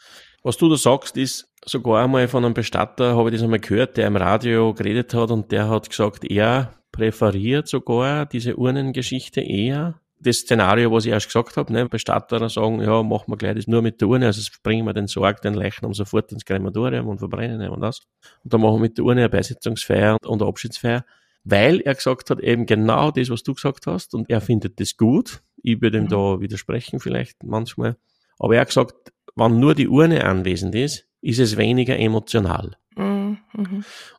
Was 0.43 0.57
du 0.57 0.69
da 0.69 0.77
sagst, 0.77 1.17
ist 1.17 1.49
sogar 1.65 2.03
einmal 2.03 2.27
von 2.27 2.45
einem 2.45 2.55
Bestatter, 2.55 3.17
habe 3.17 3.29
ich 3.29 3.37
das 3.37 3.45
einmal 3.45 3.61
gehört, 3.61 3.97
der 3.97 4.09
im 4.09 4.17
Radio 4.17 4.75
geredet 4.75 5.15
hat 5.15 5.31
und 5.31 5.53
der 5.53 5.69
hat 5.69 5.89
gesagt, 5.89 6.25
er 6.25 6.75
präferiert 6.91 7.69
sogar 7.69 8.27
diese 8.27 8.57
Urnengeschichte 8.57 9.41
eher. 9.41 10.01
Das 10.19 10.39
Szenario, 10.39 10.93
was 10.93 11.05
ich 11.05 11.13
erst 11.13 11.27
gesagt 11.27 11.57
habe, 11.57 11.73
ne, 11.73 11.89
Bestatter 11.89 12.49
sagen, 12.49 12.81
ja, 12.81 13.03
machen 13.03 13.25
wir 13.29 13.37
gleich 13.37 13.57
das 13.57 13.67
nur 13.67 13.83
mit 13.83 14.01
der 14.01 14.09
Urne, 14.09 14.27
also 14.27 14.41
bringen 14.63 14.85
wir 14.85 14.93
den 14.93 15.09
Sarg, 15.09 15.43
den 15.43 15.55
Leichnam 15.55 15.95
sofort 15.95 16.31
ins 16.31 16.45
Krematorium 16.45 17.09
und 17.09 17.19
verbrennen 17.19 17.61
ihn 17.61 17.69
und 17.69 17.81
das. 17.81 18.01
Und 18.45 18.53
dann 18.53 18.61
machen 18.61 18.77
wir 18.77 18.81
mit 18.81 18.99
der 18.99 19.05
Urne 19.05 19.23
eine 19.23 19.29
Beisetzungsfeier 19.29 20.17
und 20.25 20.41
eine 20.41 20.49
Abschiedsfeier, 20.49 21.05
weil 21.45 21.81
er 21.81 21.95
gesagt 21.95 22.31
hat, 22.31 22.41
eben 22.41 22.67
genau 22.67 23.11
das, 23.11 23.31
was 23.31 23.43
du 23.43 23.55
gesagt 23.55 23.87
hast, 23.87 24.15
und 24.15 24.31
er 24.31 24.41
findet 24.41 24.79
das 24.79 24.97
gut. 24.97 25.43
Ich 25.63 25.81
würde 25.81 25.99
ihm 25.99 26.05
mhm. 26.05 26.09
da 26.09 26.41
widersprechen 26.41 27.01
vielleicht 27.01 27.43
manchmal. 27.43 27.97
Aber 28.39 28.55
er 28.55 28.63
hat 28.63 28.69
gesagt, 28.69 29.12
wenn 29.35 29.61
nur 29.61 29.75
die 29.75 29.89
Urne 29.89 30.25
anwesend 30.25 30.75
ist, 30.75 31.07
ist 31.21 31.39
es 31.39 31.57
weniger 31.57 31.99
emotional. 31.99 32.77
Mhm. 32.97 33.39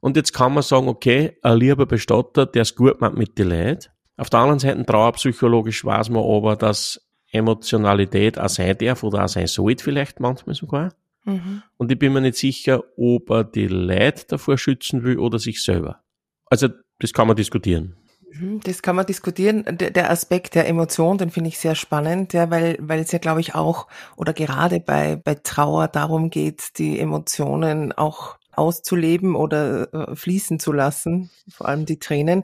Und 0.01 0.17
jetzt 0.17 0.33
kann 0.33 0.53
man 0.53 0.63
sagen, 0.63 0.87
okay, 0.87 1.37
ein 1.41 1.57
lieber 1.57 1.85
Bestatter, 1.85 2.45
der 2.45 2.63
es 2.63 2.75
gut 2.75 3.01
macht 3.01 3.15
mit 3.15 3.37
den 3.37 3.49
Leuten. 3.49 3.89
Auf 4.17 4.29
der 4.29 4.39
anderen 4.39 4.59
Seite, 4.59 4.85
trauerpsychologisch 4.85 5.85
weiß 5.85 6.09
man 6.09 6.23
aber, 6.23 6.55
dass 6.55 7.01
Emotionalität 7.31 8.39
auch 8.39 8.49
sein 8.49 8.77
darf 8.77 9.03
oder 9.03 9.23
auch 9.23 9.27
sein 9.27 9.47
sollte 9.47 9.83
vielleicht 9.83 10.19
manchmal 10.19 10.55
sogar. 10.55 10.93
Mhm. 11.25 11.63
Und 11.77 11.91
ich 11.91 11.97
bin 11.97 12.13
mir 12.13 12.21
nicht 12.21 12.37
sicher, 12.37 12.83
ob 12.95 13.29
er 13.31 13.43
die 13.43 13.67
Leute 13.67 14.25
davor 14.27 14.57
schützen 14.57 15.03
will 15.03 15.17
oder 15.17 15.39
sich 15.39 15.63
selber. 15.63 16.01
Also, 16.45 16.69
das 16.99 17.13
kann 17.13 17.27
man 17.27 17.35
diskutieren. 17.35 17.95
Mhm, 18.33 18.59
das 18.63 18.81
kann 18.81 18.95
man 18.95 19.05
diskutieren. 19.05 19.63
Der 19.67 20.09
Aspekt 20.09 20.55
der 20.55 20.67
Emotion, 20.67 21.17
den 21.17 21.29
finde 21.29 21.49
ich 21.49 21.59
sehr 21.59 21.75
spannend, 21.75 22.33
ja, 22.33 22.49
weil, 22.49 22.77
weil 22.79 22.99
es 22.99 23.11
ja, 23.11 23.19
glaube 23.19 23.41
ich, 23.41 23.55
auch 23.55 23.87
oder 24.15 24.33
gerade 24.33 24.79
bei, 24.79 25.15
bei 25.15 25.35
Trauer 25.35 25.87
darum 25.87 26.29
geht, 26.29 26.77
die 26.77 26.99
Emotionen 26.99 27.91
auch 27.91 28.37
auszuleben 28.55 29.35
oder 29.35 29.93
äh, 29.93 30.15
fließen 30.15 30.59
zu 30.59 30.71
lassen, 30.71 31.31
vor 31.49 31.67
allem 31.67 31.85
die 31.85 31.99
Tränen. 31.99 32.43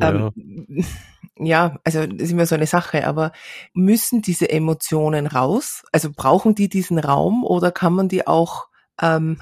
Ja. 0.00 0.30
Ähm, 0.38 0.84
ja, 1.36 1.78
also 1.84 2.06
das 2.06 2.22
ist 2.22 2.32
immer 2.32 2.46
so 2.46 2.54
eine 2.54 2.66
Sache, 2.66 3.06
aber 3.06 3.32
müssen 3.74 4.22
diese 4.22 4.50
Emotionen 4.50 5.26
raus? 5.26 5.84
Also 5.92 6.10
brauchen 6.14 6.54
die 6.54 6.68
diesen 6.68 6.98
Raum 6.98 7.44
oder 7.44 7.72
kann 7.72 7.92
man 7.92 8.08
die 8.08 8.26
auch 8.26 8.68
ähm, 9.00 9.38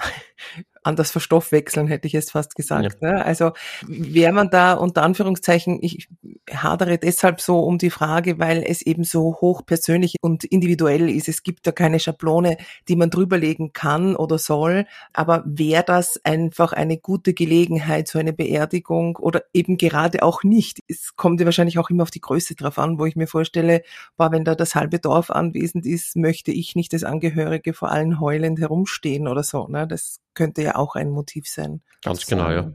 anders 0.82 1.10
verstoffwechseln, 1.10 1.88
hätte 1.88 2.06
ich 2.06 2.12
jetzt 2.12 2.32
fast 2.32 2.54
gesagt. 2.54 2.98
Ja. 3.00 3.12
Ne? 3.12 3.24
Also 3.24 3.52
wäre 3.86 4.32
man 4.32 4.50
da 4.50 4.74
unter 4.74 5.02
Anführungszeichen, 5.02 5.78
ich 5.82 6.08
hadere 6.52 6.98
deshalb 6.98 7.40
so 7.40 7.60
um 7.60 7.78
die 7.78 7.90
Frage, 7.90 8.38
weil 8.38 8.62
es 8.66 8.82
eben 8.82 9.04
so 9.04 9.36
hoch 9.40 9.64
persönlich 9.64 10.16
und 10.20 10.44
individuell 10.44 11.08
ist. 11.08 11.28
Es 11.28 11.42
gibt 11.42 11.66
da 11.66 11.72
keine 11.72 12.00
Schablone, 12.00 12.56
die 12.88 12.96
man 12.96 13.10
drüberlegen 13.10 13.72
kann 13.72 14.16
oder 14.16 14.38
soll. 14.38 14.86
Aber 15.12 15.42
wäre 15.46 15.84
das 15.84 16.20
einfach 16.24 16.72
eine 16.72 16.98
gute 16.98 17.34
Gelegenheit, 17.34 18.08
so 18.08 18.18
eine 18.18 18.32
Beerdigung 18.32 19.16
oder 19.16 19.42
eben 19.52 19.76
gerade 19.76 20.22
auch 20.22 20.42
nicht? 20.42 20.80
Es 20.88 21.16
kommt 21.16 21.40
ja 21.40 21.46
wahrscheinlich 21.46 21.78
auch 21.78 21.90
immer 21.90 22.02
auf 22.02 22.10
die 22.10 22.20
Größe 22.20 22.54
drauf 22.54 22.78
an, 22.78 22.98
wo 22.98 23.06
ich 23.06 23.16
mir 23.16 23.26
vorstelle, 23.26 23.82
boah, 24.16 24.32
wenn 24.32 24.44
da 24.44 24.54
das 24.54 24.74
halbe 24.74 24.98
Dorf 24.98 25.30
anwesend 25.30 25.86
ist, 25.86 26.16
möchte 26.16 26.52
ich 26.52 26.76
nicht 26.76 26.92
als 26.92 27.04
Angehörige 27.04 27.74
vor 27.74 27.90
allen 27.90 28.20
heulend 28.20 28.60
herumstehen 28.60 29.28
oder 29.28 29.42
so. 29.42 29.66
Ne? 29.68 29.86
Das 29.86 30.20
könnte 30.38 30.62
ja 30.62 30.76
auch 30.76 30.94
ein 30.94 31.10
Motiv 31.10 31.46
sein. 31.48 31.82
Ganz 32.02 32.24
genau, 32.26 32.50
ja. 32.50 32.72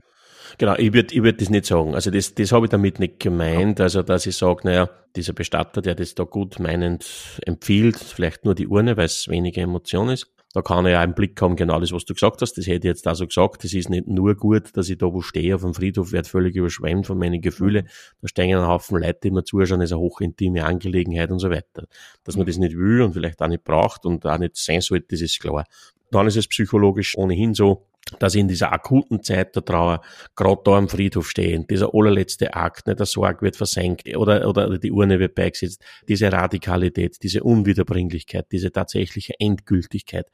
Genau, 0.58 0.76
ich 0.76 0.94
würde 0.94 1.16
ich 1.16 1.24
würd 1.24 1.42
das 1.42 1.50
nicht 1.50 1.66
sagen. 1.66 1.96
Also 1.96 2.12
das, 2.12 2.36
das 2.36 2.52
habe 2.52 2.66
ich 2.66 2.70
damit 2.70 3.00
nicht 3.00 3.20
gemeint. 3.20 3.80
Also 3.80 4.04
dass 4.04 4.26
ich 4.26 4.36
sage, 4.36 4.62
naja, 4.66 4.90
dieser 5.16 5.34
Bestatter, 5.34 5.82
der 5.82 5.96
das 5.96 6.14
da 6.14 6.26
gut 6.26 6.60
meinend 6.60 7.06
empfiehlt, 7.46 7.98
vielleicht 7.98 8.44
nur 8.44 8.54
die 8.54 8.68
Urne, 8.68 8.98
weil 8.98 9.06
es 9.06 9.30
weniger 9.30 9.62
Emotion 9.62 10.10
ist. 10.10 10.28
Da 10.54 10.62
kann 10.62 10.86
er 10.86 10.92
ja 10.92 11.02
einen 11.02 11.16
Blick 11.16 11.42
haben, 11.42 11.56
genau 11.56 11.80
das, 11.80 11.92
was 11.94 12.06
du 12.06 12.14
gesagt 12.14 12.42
hast. 12.42 12.54
Das 12.60 12.68
hätte 12.68 12.88
ich 12.88 12.92
jetzt 12.92 13.08
auch 13.08 13.16
so 13.16 13.26
gesagt. 13.26 13.64
Das 13.64 13.74
ist 13.74 13.90
nicht 13.90 14.08
nur 14.08 14.36
gut, 14.36 14.78
dass 14.78 14.88
ich 14.90 15.00
da 15.00 15.12
wo 15.12 15.22
stehe 15.22 15.56
auf 15.56 15.62
dem 15.62 15.74
Friedhof, 15.74 16.12
werde 16.12 16.30
völlig 16.30 16.56
überschwemmt 16.56 17.08
von 17.08 17.18
meinen 17.18 17.42
Gefühlen. 17.42 17.88
Da 18.22 18.28
stehen 18.28 18.56
ein 18.56 18.68
Haufen 18.68 19.00
Leute, 19.00 19.20
die 19.24 19.32
mir 19.32 19.44
zuschauen, 19.44 19.80
das 19.80 19.90
ist 19.90 19.94
eine 19.94 20.02
hochintime 20.02 20.64
Angelegenheit 20.66 21.32
und 21.32 21.40
so 21.40 21.50
weiter. 21.50 21.88
Dass 22.24 22.38
man 22.38 22.46
das 22.46 22.58
nicht 22.58 22.78
will 22.78 23.02
und 23.02 23.14
vielleicht 23.14 23.42
auch 23.42 23.48
nicht 23.48 23.64
braucht 23.64 24.06
und 24.06 24.28
auch 24.28 24.38
nicht 24.38 24.58
sein 24.58 24.82
sollte, 24.82 25.08
das 25.10 25.22
ist 25.22 25.40
klar 25.40 25.66
dann 26.14 26.28
ist 26.28 26.38
es 26.38 26.48
psychologisch 26.48 27.18
ohnehin 27.18 27.54
so, 27.54 27.88
dass 28.20 28.36
in 28.36 28.48
dieser 28.48 28.72
akuten 28.72 29.24
Zeit 29.24 29.56
der 29.56 29.64
Trauer 29.64 30.02
gerade 30.36 30.62
da 30.66 30.72
am 30.78 30.90
Friedhof 30.90 31.30
stehen, 31.30 31.66
dieser 31.68 31.94
allerletzte 31.94 32.54
Akt, 32.54 32.88
ne, 32.88 32.96
der 32.96 33.06
Sorg 33.06 33.42
wird 33.42 33.56
versenkt 33.56 34.14
oder, 34.16 34.48
oder 34.48 34.78
die 34.78 34.92
Urne 34.92 35.20
wird 35.20 35.36
beigesetzt, 35.36 35.84
diese 36.08 36.32
Radikalität, 36.32 37.18
diese 37.24 37.44
Unwiederbringlichkeit, 37.44 38.48
diese 38.52 38.72
tatsächliche 38.72 39.34
Endgültigkeit, 39.40 40.28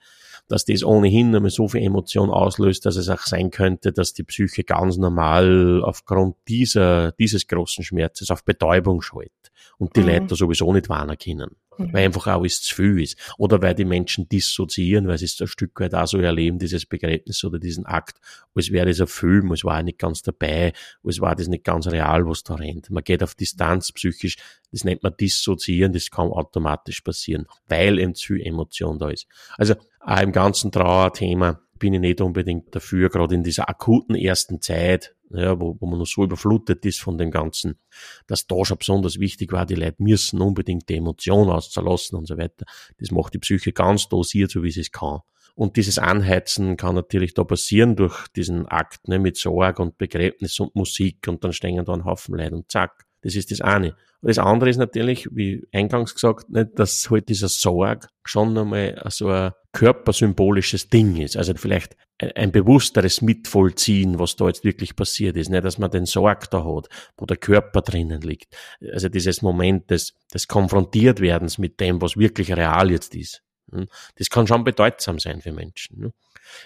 dass 0.49 0.65
das 0.65 0.83
ohnehin 0.83 1.33
einmal 1.35 1.51
so 1.51 1.67
viel 1.67 1.83
Emotion 1.83 2.29
auslöst, 2.29 2.85
dass 2.85 2.95
es 2.95 3.07
auch 3.07 3.21
sein 3.21 3.51
könnte, 3.51 3.93
dass 3.93 4.13
die 4.13 4.23
Psyche 4.23 4.63
ganz 4.63 4.97
normal 4.97 5.81
aufgrund 5.83 6.35
dieser, 6.47 7.13
dieses 7.13 7.47
großen 7.47 7.83
Schmerzes 7.83 8.31
auf 8.31 8.43
Betäubung 8.43 9.01
schaltet 9.01 9.51
und 9.77 9.95
die 9.95 10.01
mhm. 10.01 10.07
Leute 10.07 10.35
sowieso 10.35 10.73
nicht 10.73 10.89
warnen 10.89 11.17
können 11.17 11.55
mhm. 11.79 11.93
weil 11.93 12.05
einfach 12.05 12.27
auch 12.27 12.45
es 12.45 12.61
zu 12.61 12.75
viel 12.75 13.01
ist. 13.01 13.17
Oder 13.37 13.61
weil 13.61 13.75
die 13.75 13.85
Menschen 13.85 14.27
dissoziieren, 14.29 15.07
weil 15.07 15.17
sie 15.17 15.25
es 15.25 15.39
ein 15.41 15.47
Stück 15.47 15.79
weit 15.79 15.95
auch 15.95 16.07
so 16.07 16.19
erleben, 16.19 16.59
dieses 16.59 16.85
Begräbnis 16.85 17.43
oder 17.43 17.59
diesen 17.59 17.85
Akt, 17.85 18.19
als 18.53 18.71
wäre 18.71 18.87
das 18.87 19.01
ein 19.01 19.07
Film, 19.07 19.51
als 19.51 19.63
war 19.63 19.77
er 19.77 19.83
nicht 19.83 19.97
ganz 19.97 20.21
dabei, 20.21 20.73
als 21.03 21.21
war 21.21 21.35
das 21.35 21.47
nicht 21.47 21.63
ganz 21.63 21.87
real, 21.87 22.27
was 22.27 22.43
da 22.43 22.55
rennt. 22.55 22.89
Man 22.89 23.03
geht 23.03 23.23
auf 23.23 23.35
Distanz 23.35 23.91
psychisch, 23.91 24.37
das 24.71 24.83
nennt 24.83 25.03
man 25.03 25.15
dissoziieren, 25.19 25.93
das 25.93 26.09
kann 26.09 26.29
automatisch 26.29 27.01
passieren, 27.01 27.45
weil 27.67 27.99
eben 27.99 28.15
zu 28.15 28.33
viel 28.33 28.45
Emotion 28.45 28.99
da 28.99 29.09
ist. 29.09 29.27
Also 29.57 29.75
auch 29.99 30.21
im 30.21 30.31
ganzen 30.31 30.71
Trauerthema 30.71 31.61
bin 31.79 31.93
ich 31.93 32.01
nicht 32.01 32.21
unbedingt 32.21 32.75
dafür, 32.75 33.09
gerade 33.09 33.35
in 33.35 33.43
dieser 33.43 33.69
akuten 33.69 34.15
ersten 34.15 34.61
Zeit, 34.61 35.15
ja, 35.31 35.59
wo, 35.59 35.77
wo 35.79 35.85
man 35.85 35.99
noch 35.99 36.07
so 36.07 36.23
überflutet 36.23 36.85
ist 36.85 36.99
von 36.99 37.17
dem 37.17 37.31
Ganzen, 37.31 37.79
dass 38.27 38.47
da 38.47 38.65
schon 38.65 38.77
besonders 38.77 39.19
wichtig 39.19 39.51
war, 39.51 39.65
die 39.65 39.75
Leute 39.75 39.95
müssen 39.99 40.41
unbedingt 40.41 40.89
die 40.89 40.95
Emotion 40.95 41.49
auszulassen 41.49 42.17
und 42.17 42.27
so 42.27 42.37
weiter. 42.37 42.65
Das 42.99 43.11
macht 43.11 43.33
die 43.33 43.39
Psyche 43.39 43.71
ganz 43.71 44.09
dosiert, 44.09 44.51
so 44.51 44.63
wie 44.63 44.71
sie 44.71 44.81
es 44.81 44.91
kann. 44.91 45.19
Und 45.55 45.75
dieses 45.75 45.99
Anheizen 45.99 46.77
kann 46.77 46.95
natürlich 46.95 47.33
da 47.33 47.43
passieren 47.43 47.95
durch 47.95 48.27
diesen 48.29 48.65
Akt 48.67 49.07
ne, 49.07 49.19
mit 49.19 49.37
Sorg 49.37 49.79
und 49.79 49.97
Begräbnis 49.97 50.59
und 50.59 50.75
Musik 50.75 51.27
und 51.27 51.43
dann 51.43 51.53
stehen 51.53 51.83
da 51.83 51.93
ein 51.93 52.05
Haufen 52.05 52.35
Leute 52.35 52.55
und 52.55 52.71
zack. 52.71 53.05
Das 53.21 53.35
ist 53.35 53.51
das 53.51 53.61
eine. 53.61 53.95
Das 54.21 54.37
andere 54.37 54.69
ist 54.69 54.77
natürlich, 54.77 55.29
wie 55.31 55.65
eingangs 55.71 56.13
gesagt, 56.13 56.49
nicht, 56.49 56.71
dass 56.75 57.09
halt 57.09 57.29
dieser 57.29 57.47
Sorg 57.47 58.09
schon 58.25 58.57
einmal 58.57 59.01
so 59.09 59.29
ein 59.29 59.51
körpersymbolisches 59.71 60.89
Ding 60.89 61.15
ist. 61.15 61.37
Also 61.37 61.53
vielleicht 61.55 61.95
ein 62.17 62.51
bewussteres 62.51 63.21
Mitvollziehen, 63.21 64.19
was 64.19 64.35
da 64.35 64.47
jetzt 64.47 64.65
wirklich 64.65 64.97
passiert 64.97 65.37
ist. 65.37 65.49
Nicht, 65.49 65.63
dass 65.63 65.77
man 65.77 65.89
den 65.89 66.05
Sorg 66.05 66.49
da 66.49 66.65
hat, 66.65 66.89
wo 67.17 67.25
der 67.25 67.37
Körper 67.37 67.81
drinnen 67.81 68.21
liegt. 68.21 68.53
Also 68.91 69.07
dieses 69.07 69.41
Moment 69.41 69.89
des, 69.89 70.13
des 70.33 70.49
Konfrontiertwerdens 70.49 71.57
mit 71.57 71.79
dem, 71.79 72.01
was 72.01 72.17
wirklich 72.17 72.51
real 72.51 72.91
jetzt 72.91 73.15
ist. 73.15 73.41
Hm? 73.71 73.87
Das 74.15 74.29
kann 74.29 74.47
schon 74.47 74.65
bedeutsam 74.65 75.19
sein 75.19 75.39
für 75.39 75.53
Menschen. 75.53 75.99
Ne? 75.99 76.13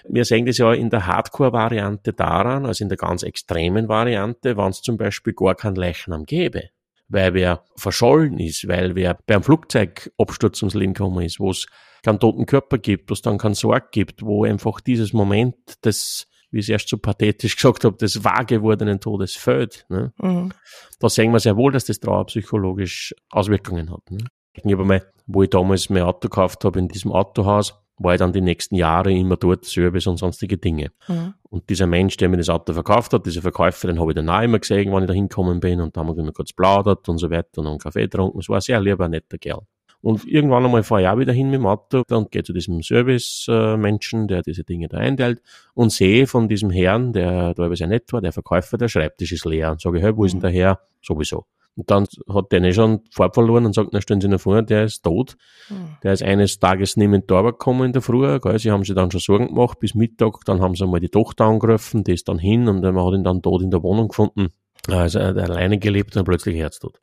Wir 0.08 0.24
sehen 0.24 0.46
das 0.46 0.58
ja 0.58 0.72
in 0.72 0.90
der 0.90 1.06
Hardcore-Variante 1.06 2.14
daran, 2.14 2.66
also 2.66 2.82
in 2.82 2.88
der 2.88 2.98
ganz 2.98 3.22
extremen 3.22 3.88
Variante, 3.88 4.56
wenn 4.56 4.70
es 4.70 4.82
zum 4.82 4.96
Beispiel 4.96 5.34
gar 5.34 5.54
keinen 5.54 5.76
Leichnam 5.76 6.24
gäbe 6.24 6.70
weil 7.08 7.34
wer 7.34 7.64
verschollen 7.76 8.38
ist, 8.38 8.66
weil 8.68 8.94
wer 8.94 9.18
beim 9.26 9.42
Flugzeugabsturz 9.42 10.62
ums 10.62 10.74
Leben 10.74 10.94
gekommen 10.94 11.24
ist, 11.24 11.40
wo 11.40 11.50
es 11.50 11.66
keinen 12.02 12.20
toten 12.20 12.46
Körper 12.46 12.78
gibt, 12.78 13.10
wo 13.10 13.14
es 13.14 13.22
dann 13.22 13.38
keinen 13.38 13.54
Sorg 13.54 13.92
gibt, 13.92 14.22
wo 14.22 14.44
einfach 14.44 14.80
dieses 14.80 15.12
Moment 15.12 15.56
des, 15.84 16.26
wie 16.50 16.58
ich 16.58 16.66
es 16.66 16.68
erst 16.68 16.88
so 16.88 16.98
pathetisch 16.98 17.56
gesagt 17.56 17.84
habe, 17.84 17.96
des 17.96 18.24
wahr 18.24 18.44
gewordenen 18.44 19.00
Todes 19.00 19.34
fällt. 19.34 19.86
Ne? 19.88 20.12
Mhm. 20.18 20.52
Da 20.98 21.08
sehen 21.08 21.32
wir 21.32 21.40
sehr 21.40 21.56
wohl, 21.56 21.72
dass 21.72 21.86
das 21.86 22.00
trauerpsychologisch 22.00 23.14
Auswirkungen 23.30 23.90
hat. 23.90 24.10
Ne? 24.10 24.18
Ich 24.52 24.72
habe 24.72 24.84
mal, 24.84 25.04
wo 25.26 25.42
ich 25.42 25.50
damals 25.50 25.90
mein 25.90 26.02
Auto 26.02 26.28
gekauft 26.28 26.64
habe, 26.64 26.78
in 26.78 26.88
diesem 26.88 27.10
Autohaus, 27.10 27.74
war 27.98 28.14
ich 28.14 28.18
dann 28.18 28.32
die 28.32 28.40
nächsten 28.40 28.74
Jahre 28.74 29.12
immer 29.12 29.36
dort, 29.36 29.64
Service 29.64 30.06
und 30.06 30.18
sonstige 30.18 30.58
Dinge. 30.58 30.90
Mhm. 31.08 31.34
Und 31.48 31.70
dieser 31.70 31.86
Mensch, 31.86 32.16
der 32.16 32.28
mir 32.28 32.36
das 32.36 32.48
Auto 32.48 32.72
verkauft 32.72 33.12
hat, 33.12 33.26
dieser 33.26 33.42
Verkäufer, 33.42 33.88
den 33.88 34.00
habe 34.00 34.10
ich 34.10 34.16
dann 34.16 34.28
auch 34.28 34.42
immer 34.42 34.58
gesehen, 34.58 34.92
wann 34.92 35.04
ich 35.04 35.08
da 35.08 35.14
hingekommen 35.14 35.60
bin 35.60 35.80
und 35.80 35.96
da 35.96 36.00
haben 36.00 36.08
wir 36.08 36.18
immer 36.18 36.32
kurz 36.32 36.52
plaudert 36.52 37.08
und 37.08 37.18
so 37.18 37.30
weiter 37.30 37.60
und 37.60 37.66
einen 37.66 37.78
Kaffee 37.78 38.02
getrunken. 38.02 38.40
Es 38.40 38.48
war 38.48 38.56
ein 38.56 38.62
sehr 38.62 38.80
lieber, 38.80 39.08
netter 39.08 39.38
Kerl. 39.38 39.62
Und 40.04 40.26
irgendwann 40.26 40.66
einmal 40.66 40.82
fahre 40.82 41.00
ich 41.00 41.08
auch 41.08 41.18
wieder 41.18 41.32
hin 41.32 41.46
mit 41.46 41.60
dem 41.60 41.66
Auto 41.66 42.02
und 42.10 42.30
gehe 42.30 42.42
zu 42.42 42.52
diesem 42.52 42.82
Service-Menschen, 42.82 44.28
der 44.28 44.42
diese 44.42 44.62
Dinge 44.62 44.86
da 44.86 44.98
einteilt 44.98 45.40
und 45.72 45.92
sehe 45.92 46.26
von 46.26 46.46
diesem 46.46 46.68
Herrn, 46.68 47.14
der 47.14 47.54
da 47.54 47.74
sehr 47.74 47.86
nett 47.86 48.12
war, 48.12 48.20
der 48.20 48.32
Verkäufer, 48.32 48.76
der 48.76 48.88
Schreibtisch 48.88 49.32
ist 49.32 49.46
leer. 49.46 49.70
Und 49.70 49.80
sage, 49.80 50.00
hey, 50.00 50.14
wo 50.14 50.26
ist 50.26 50.32
denn 50.32 50.42
der 50.42 50.50
Herr? 50.50 50.80
Sowieso. 51.00 51.46
Und 51.76 51.90
dann 51.90 52.06
hat 52.32 52.52
der 52.52 52.60
nicht 52.60 52.76
schon 52.76 53.00
Farbe 53.10 53.34
verloren 53.34 53.66
und 53.66 53.74
sagt, 53.74 53.90
na 53.92 54.00
stellen 54.00 54.20
Sie 54.20 54.28
noch 54.28 54.40
vor, 54.40 54.62
der 54.62 54.84
ist 54.84 55.02
tot. 55.02 55.36
Mhm. 55.68 55.96
Der 56.02 56.12
ist 56.12 56.22
eines 56.22 56.60
Tages 56.60 56.96
nicht 56.96 57.08
mehr 57.08 57.18
in 57.18 57.26
die 57.26 57.34
Arbeit 57.34 57.54
gekommen 57.54 57.86
in 57.86 57.92
der 57.92 58.02
Früh. 58.02 58.38
Gell? 58.38 58.58
Sie 58.58 58.70
haben 58.70 58.84
sich 58.84 58.94
dann 58.94 59.10
schon 59.10 59.20
Sorgen 59.20 59.48
gemacht 59.48 59.80
bis 59.80 59.94
Mittag. 59.94 60.44
Dann 60.44 60.60
haben 60.60 60.76
sie 60.76 60.84
einmal 60.84 61.00
die 61.00 61.08
Tochter 61.08 61.46
angerufen, 61.46 62.04
die 62.04 62.12
ist 62.12 62.28
dann 62.28 62.38
hin 62.38 62.68
und 62.68 62.82
man 62.82 63.04
hat 63.04 63.14
ihn 63.14 63.24
dann 63.24 63.42
tot 63.42 63.62
in 63.62 63.70
der 63.70 63.82
Wohnung 63.82 64.08
gefunden. 64.08 64.48
Also 64.88 65.18
er 65.18 65.28
hat 65.28 65.38
alleine 65.38 65.78
gelebt 65.78 66.16
und 66.16 66.24
plötzlich 66.24 66.56
Herztod. 66.56 67.00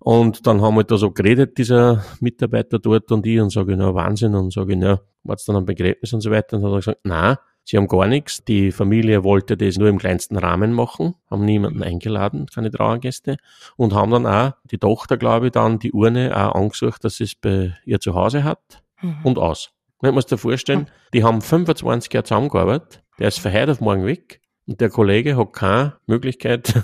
Und 0.00 0.46
dann 0.46 0.60
haben 0.60 0.76
wir 0.76 0.84
da 0.84 0.96
so 0.96 1.10
geredet, 1.10 1.58
dieser 1.58 2.04
Mitarbeiter 2.20 2.78
dort 2.78 3.10
und 3.12 3.26
ich, 3.26 3.40
und 3.40 3.50
sage, 3.50 3.76
na 3.76 3.94
Wahnsinn, 3.94 4.34
und 4.34 4.52
sage, 4.52 4.76
na, 4.76 5.00
war's 5.22 5.44
dann 5.44 5.56
am 5.56 5.64
Begräbnis 5.64 6.12
und 6.12 6.20
so 6.20 6.30
weiter. 6.30 6.56
Und 6.56 6.62
dann 6.62 6.72
hat 6.72 6.76
er 6.76 6.80
gesagt, 6.80 7.00
na, 7.04 7.38
Sie 7.64 7.78
haben 7.78 7.88
gar 7.88 8.06
nichts. 8.06 8.44
Die 8.44 8.72
Familie 8.72 9.24
wollte 9.24 9.56
das 9.56 9.78
nur 9.78 9.88
im 9.88 9.98
kleinsten 9.98 10.36
Rahmen 10.36 10.72
machen, 10.72 11.14
haben 11.30 11.44
niemanden 11.44 11.82
eingeladen, 11.82 12.46
keine 12.54 12.70
Trauergäste, 12.70 13.38
und 13.76 13.94
haben 13.94 14.10
dann 14.10 14.26
auch, 14.26 14.52
die 14.70 14.78
Tochter, 14.78 15.16
glaube 15.16 15.46
ich, 15.46 15.52
dann 15.52 15.78
die 15.78 15.92
Urne 15.92 16.36
auch 16.36 16.54
angesucht, 16.54 17.04
dass 17.04 17.16
sie 17.16 17.24
es 17.24 17.34
bei 17.34 17.74
ihr 17.84 18.00
zu 18.00 18.14
Hause 18.14 18.44
hat 18.44 18.82
mhm. 19.00 19.18
und 19.24 19.38
aus. 19.38 19.70
Man 20.02 20.14
muss 20.14 20.26
dir 20.26 20.36
vorstellen, 20.36 20.80
mhm. 20.80 20.86
die 21.14 21.24
haben 21.24 21.40
25 21.40 22.12
Jahre 22.12 22.24
zusammengearbeitet, 22.24 23.02
der 23.18 23.28
ist 23.28 23.38
von 23.38 23.52
heute 23.52 23.72
auf 23.72 23.80
morgen 23.80 24.04
weg 24.04 24.42
und 24.66 24.80
der 24.80 24.90
Kollege 24.90 25.36
hat 25.36 25.52
keine 25.54 25.94
Möglichkeit, 26.06 26.74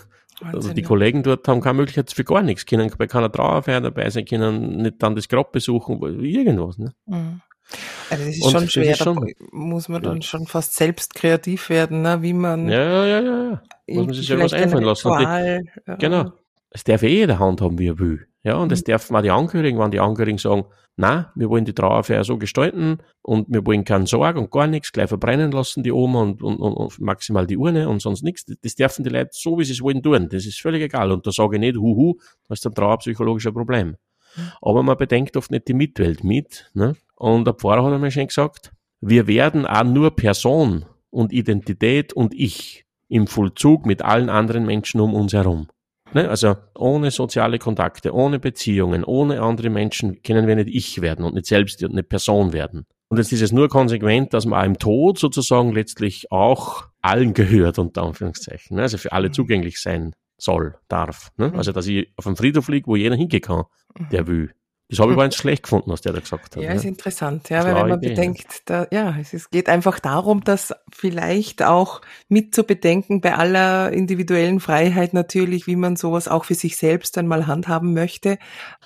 Wahnsinn, 0.40 0.56
also 0.56 0.72
die 0.72 0.80
ja. 0.80 0.86
Kollegen 0.86 1.22
dort 1.22 1.46
haben 1.46 1.60
keine 1.60 1.74
Möglichkeit 1.74 2.10
für 2.12 2.24
gar 2.24 2.42
nichts, 2.42 2.64
können 2.64 2.90
bei 2.96 3.06
keiner 3.06 3.30
Trauerfeier 3.30 3.82
dabei 3.82 4.08
sein, 4.08 4.24
können 4.24 4.78
nicht 4.78 5.02
dann 5.02 5.14
das 5.14 5.28
Grab 5.28 5.52
besuchen, 5.52 6.00
irgendwas. 6.22 6.78
Ne? 6.78 6.94
Mhm. 7.06 7.42
Also 8.10 8.24
das 8.24 8.36
ist 8.36 8.44
und 8.44 8.50
schon 8.50 8.68
schwer, 8.68 8.92
ist 8.92 8.98
schon, 9.02 9.32
muss 9.52 9.88
man 9.88 10.02
dann 10.02 10.16
ja. 10.16 10.22
schon 10.22 10.46
fast 10.46 10.74
selbst 10.74 11.14
kreativ 11.14 11.68
werden, 11.70 12.02
ne? 12.02 12.22
wie 12.22 12.32
man. 12.32 12.68
Ja, 12.68 13.06
ja, 13.06 13.20
ja, 13.20 13.20
ja. 13.20 13.62
Muss 13.88 14.06
man 14.06 14.14
sich 14.14 14.28
ja 14.28 14.38
was 14.38 14.52
einfallen 14.52 14.84
lassen. 14.84 15.10
Die, 15.18 15.60
ja. 15.86 15.96
Genau. 15.96 16.32
Es 16.70 16.84
darf 16.84 17.02
eh 17.02 17.08
jeder 17.08 17.38
handhaben, 17.38 17.78
wie 17.78 17.88
er 17.88 17.98
will. 17.98 18.26
Ja, 18.42 18.56
und 18.56 18.72
es 18.72 18.80
mhm. 18.80 18.92
darf 18.92 19.10
mal 19.10 19.22
die 19.22 19.30
Angehörigen, 19.30 19.78
wenn 19.78 19.90
die 19.90 20.00
Angehörigen 20.00 20.38
sagen, 20.38 20.64
na, 20.96 21.32
wir 21.34 21.48
wollen 21.48 21.64
die 21.64 21.74
Trauerfeier 21.74 22.24
so 22.24 22.36
gestalten 22.38 22.98
und 23.22 23.46
wir 23.48 23.64
wollen 23.66 23.84
keinen 23.84 24.06
Sorg 24.06 24.36
und 24.36 24.50
gar 24.50 24.66
nichts, 24.66 24.92
gleich 24.92 25.08
verbrennen 25.08 25.50
lassen 25.50 25.82
die 25.82 25.92
Oma 25.92 26.22
und, 26.22 26.42
und, 26.42 26.58
und 26.58 27.00
maximal 27.00 27.46
die 27.46 27.56
Urne 27.56 27.88
und 27.88 28.02
sonst 28.02 28.22
nichts. 28.22 28.44
Das 28.62 28.74
dürfen 28.74 29.04
die 29.04 29.10
Leute 29.10 29.30
so, 29.32 29.58
wie 29.58 29.64
sie 29.64 29.72
es 29.72 29.82
wollen, 29.82 30.02
tun. 30.02 30.28
Das 30.30 30.46
ist 30.46 30.60
völlig 30.60 30.82
egal. 30.82 31.10
Und 31.12 31.26
da 31.26 31.32
sage 31.32 31.56
ich 31.56 31.60
nicht, 31.60 31.76
huhu, 31.76 32.16
das 32.48 32.58
ist 32.60 32.66
ein 32.66 32.74
trauerpsychologischer 32.74 33.52
Problem. 33.52 33.96
Mhm. 34.36 34.52
Aber 34.62 34.82
man 34.82 34.96
bedenkt 34.96 35.36
oft 35.36 35.50
nicht 35.50 35.68
die 35.68 35.74
Mitwelt 35.74 36.24
mit. 36.24 36.70
Ne? 36.74 36.96
Und 37.20 37.46
der 37.46 37.52
Pfarrer 37.52 37.84
hat 37.84 37.92
einmal 37.92 38.10
schon 38.10 38.28
gesagt, 38.28 38.72
wir 39.02 39.26
werden 39.26 39.66
auch 39.66 39.84
nur 39.84 40.16
Person 40.16 40.86
und 41.10 41.34
Identität 41.34 42.14
und 42.14 42.32
Ich 42.32 42.86
im 43.08 43.26
Vollzug 43.26 43.84
mit 43.84 44.00
allen 44.00 44.30
anderen 44.30 44.64
Menschen 44.64 45.02
um 45.02 45.12
uns 45.12 45.34
herum. 45.34 45.68
Ne? 46.14 46.30
Also 46.30 46.56
ohne 46.74 47.10
soziale 47.10 47.58
Kontakte, 47.58 48.14
ohne 48.14 48.38
Beziehungen, 48.38 49.04
ohne 49.04 49.42
andere 49.42 49.68
Menschen 49.68 50.22
können 50.22 50.46
wir 50.46 50.56
nicht 50.56 50.70
Ich 50.70 51.02
werden 51.02 51.26
und 51.26 51.34
nicht 51.34 51.44
selbst 51.44 51.84
eine 51.84 52.02
Person 52.02 52.54
werden. 52.54 52.86
Und 53.10 53.18
jetzt 53.18 53.32
ist 53.32 53.42
es 53.42 53.52
nur 53.52 53.68
konsequent, 53.68 54.32
dass 54.32 54.46
man 54.46 54.58
auch 54.58 54.66
im 54.66 54.78
Tod 54.78 55.18
sozusagen 55.18 55.72
letztlich 55.72 56.32
auch 56.32 56.86
allen 57.02 57.34
gehört, 57.34 57.78
unter 57.78 58.02
Anführungszeichen. 58.02 58.76
Ne? 58.76 58.82
Also 58.82 58.96
für 58.96 59.12
alle 59.12 59.28
mhm. 59.28 59.34
zugänglich 59.34 59.78
sein 59.78 60.14
soll, 60.38 60.76
darf. 60.88 61.32
Ne? 61.36 61.52
Also 61.54 61.72
dass 61.72 61.86
ich 61.86 62.10
auf 62.16 62.26
einen 62.26 62.36
Friedhof 62.36 62.68
liege, 62.68 62.86
wo 62.86 62.96
jeder 62.96 63.16
hingehen 63.16 63.42
kann, 63.42 63.64
der 64.10 64.22
mhm. 64.22 64.26
will. 64.26 64.54
Das 64.90 64.98
habe 64.98 65.12
ich 65.12 65.16
aber 65.16 65.26
nicht 65.26 65.38
schlecht 65.38 65.62
gefunden, 65.62 65.90
was 65.90 66.02
der 66.02 66.12
da 66.12 66.20
gesagt 66.20 66.56
hat. 66.56 66.62
Ja, 66.62 66.72
ist 66.72 66.84
interessant, 66.84 67.48
ja, 67.48 67.64
weil 67.64 67.74
wenn 67.74 67.88
man 67.88 68.02
Idee, 68.02 68.10
bedenkt, 68.10 68.62
da, 68.66 68.86
ja, 68.90 69.14
es 69.18 69.32
ist, 69.32 69.50
geht 69.50 69.68
einfach 69.68 69.98
darum, 70.00 70.44
dass 70.44 70.74
vielleicht 70.92 71.62
auch 71.62 72.02
mit 72.28 72.54
zu 72.54 72.64
bedenken 72.64 73.20
bei 73.20 73.34
aller 73.34 73.92
individuellen 73.92 74.60
Freiheit 74.60 75.14
natürlich, 75.14 75.66
wie 75.66 75.76
man 75.76 75.96
sowas 75.96 76.28
auch 76.28 76.44
für 76.44 76.54
sich 76.54 76.76
selbst 76.76 77.16
einmal 77.16 77.46
handhaben 77.46 77.94
möchte. 77.94 78.38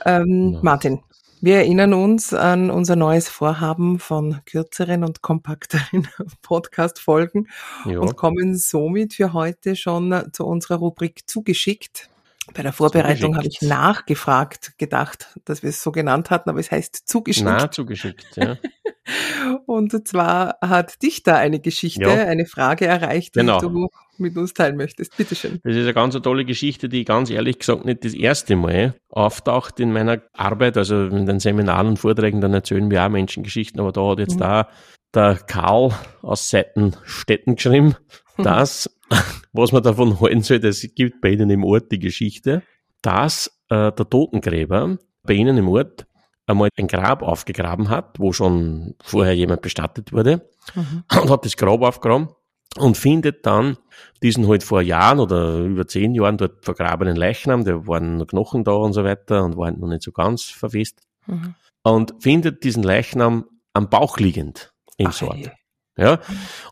Ähm, 0.05 0.53
ja. 0.55 0.61
Martin, 0.63 1.01
wir 1.45 1.57
erinnern 1.57 1.93
uns 1.93 2.33
an 2.33 2.71
unser 2.71 2.97
neues 2.97 3.29
Vorhaben 3.29 3.99
von 3.99 4.41
kürzeren 4.47 5.05
und 5.05 5.21
kompakteren 5.21 6.09
Podcast-Folgen 6.43 7.49
ja. 7.85 7.99
und 7.99 8.17
kommen 8.17 8.57
somit 8.57 9.13
für 9.13 9.35
heute 9.35 9.77
schon 9.77 10.33
zu 10.33 10.47
unserer 10.47 10.77
Rubrik 10.77 11.29
zugeschickt. 11.29 12.09
Bei 12.53 12.63
der 12.63 12.73
Vorbereitung 12.73 13.37
habe 13.37 13.47
ich 13.47 13.63
nachgefragt, 13.63 14.75
gedacht, 14.77 15.29
dass 15.45 15.63
wir 15.63 15.71
es 15.71 15.83
so 15.83 15.93
genannt 15.93 16.31
hatten, 16.31 16.51
aber 16.51 16.61
es 16.61 16.71
heißt 16.71 17.09
zugeschickt. 17.09 17.47
Na, 17.47 17.71
zugeschickt, 17.71 18.37
ja. 18.37 18.59
Und 19.67 20.07
zwar 20.07 20.59
hat 20.61 21.03
dich 21.03 21.23
da 21.23 21.37
eine 21.37 21.61
Geschichte, 21.61 22.03
ja. 22.03 22.27
eine 22.27 22.47
Frage 22.47 22.87
erreicht, 22.87 23.35
die 23.35 23.41
genau. 23.41 23.61
du 23.61 23.89
mit 24.19 24.37
uns 24.37 24.55
teilen 24.55 24.77
möchtest. 24.77 25.17
Bitteschön. 25.17 25.61
Das 25.65 25.75
ist 25.75 25.83
eine 25.83 25.95
ganz 25.95 26.15
tolle 26.21 26.45
Geschichte, 26.45 26.89
die 26.89 27.05
ganz 27.05 27.31
ehrlich 27.31 27.59
gesagt 27.59 27.85
nicht 27.85 28.05
das 28.05 28.15
erste 28.15 28.57
Mal 28.57 28.95
auftaucht 29.09 29.81
in 29.81 29.93
meiner 29.93 30.23
Arbeit. 30.33 30.77
Also 30.77 31.07
in 31.07 31.27
den 31.27 31.41
Seminaren 31.41 31.89
und 31.89 31.99
Vorträgen, 31.99 32.41
dann 32.41 32.55
erzählen 32.55 32.91
wir 32.91 33.05
auch 33.05 33.09
Menschengeschichten, 33.09 33.81
aber 33.81 33.93
da 33.93 34.11
hat 34.11 34.19
jetzt 34.19 34.37
mhm. 34.37 34.41
da 34.41 34.69
der 35.15 35.37
Karl 35.37 35.93
aus 36.23 36.51
Seitenstetten 36.51 37.57
geschrieben, 37.57 37.97
dass 38.39 38.91
was 39.55 39.73
man 39.73 39.83
davon 39.83 40.21
halten 40.21 40.43
soll, 40.43 40.61
das 40.61 40.87
gibt 40.95 41.23
bei 41.23 41.31
Ihnen 41.31 41.49
im 41.49 41.65
Ort 41.65 41.91
die 41.91 41.99
Geschichte, 41.99 42.63
dass 43.01 43.47
äh, 43.71 43.93
der 43.93 44.11
Totengräber 44.11 44.99
bei 45.23 45.35
Ihnen 45.35 45.57
im 45.57 45.69
Ort 45.69 46.07
einmal 46.47 46.69
ein 46.77 46.89
Grab 46.89 47.23
aufgegraben 47.23 47.89
hat, 47.89 48.19
wo 48.19 48.33
schon 48.33 48.95
vorher 49.03 49.35
jemand 49.35 49.63
bestattet 49.63 50.13
wurde 50.13 50.49
mhm. 50.75 51.05
und 51.23 51.31
hat 51.31 51.45
das 51.45 51.57
Grab 51.57 51.81
aufgegraben 51.83 52.29
und 52.77 52.97
findet 52.97 53.47
dann 53.47 53.79
diesen 54.23 54.49
halt 54.49 54.65
vor 54.65 54.83
Jahren 54.83 55.21
oder 55.21 55.59
über 55.61 55.87
zehn 55.87 56.15
Jahren 56.15 56.37
dort 56.37 56.65
vergrabenen 56.65 57.17
Leichnam, 57.17 57.65
da 57.65 57.87
waren 57.87 58.17
noch 58.17 58.27
Knochen 58.27 58.65
da 58.65 58.73
und 58.73 58.93
so 58.93 59.05
weiter 59.05 59.45
und 59.45 59.57
waren 59.57 59.79
noch 59.79 59.89
nicht 59.89 60.03
so 60.03 60.13
ganz 60.13 60.43
verwest 60.43 61.01
mhm. 61.27 61.55
und 61.83 62.15
findet 62.21 62.65
diesen 62.65 62.83
Leichnam 62.83 63.45
am 63.73 63.89
Bauch 63.89 64.19
liegend 64.19 64.73
im 64.97 65.13
Sort. 65.13 65.51
Ja, 65.97 66.21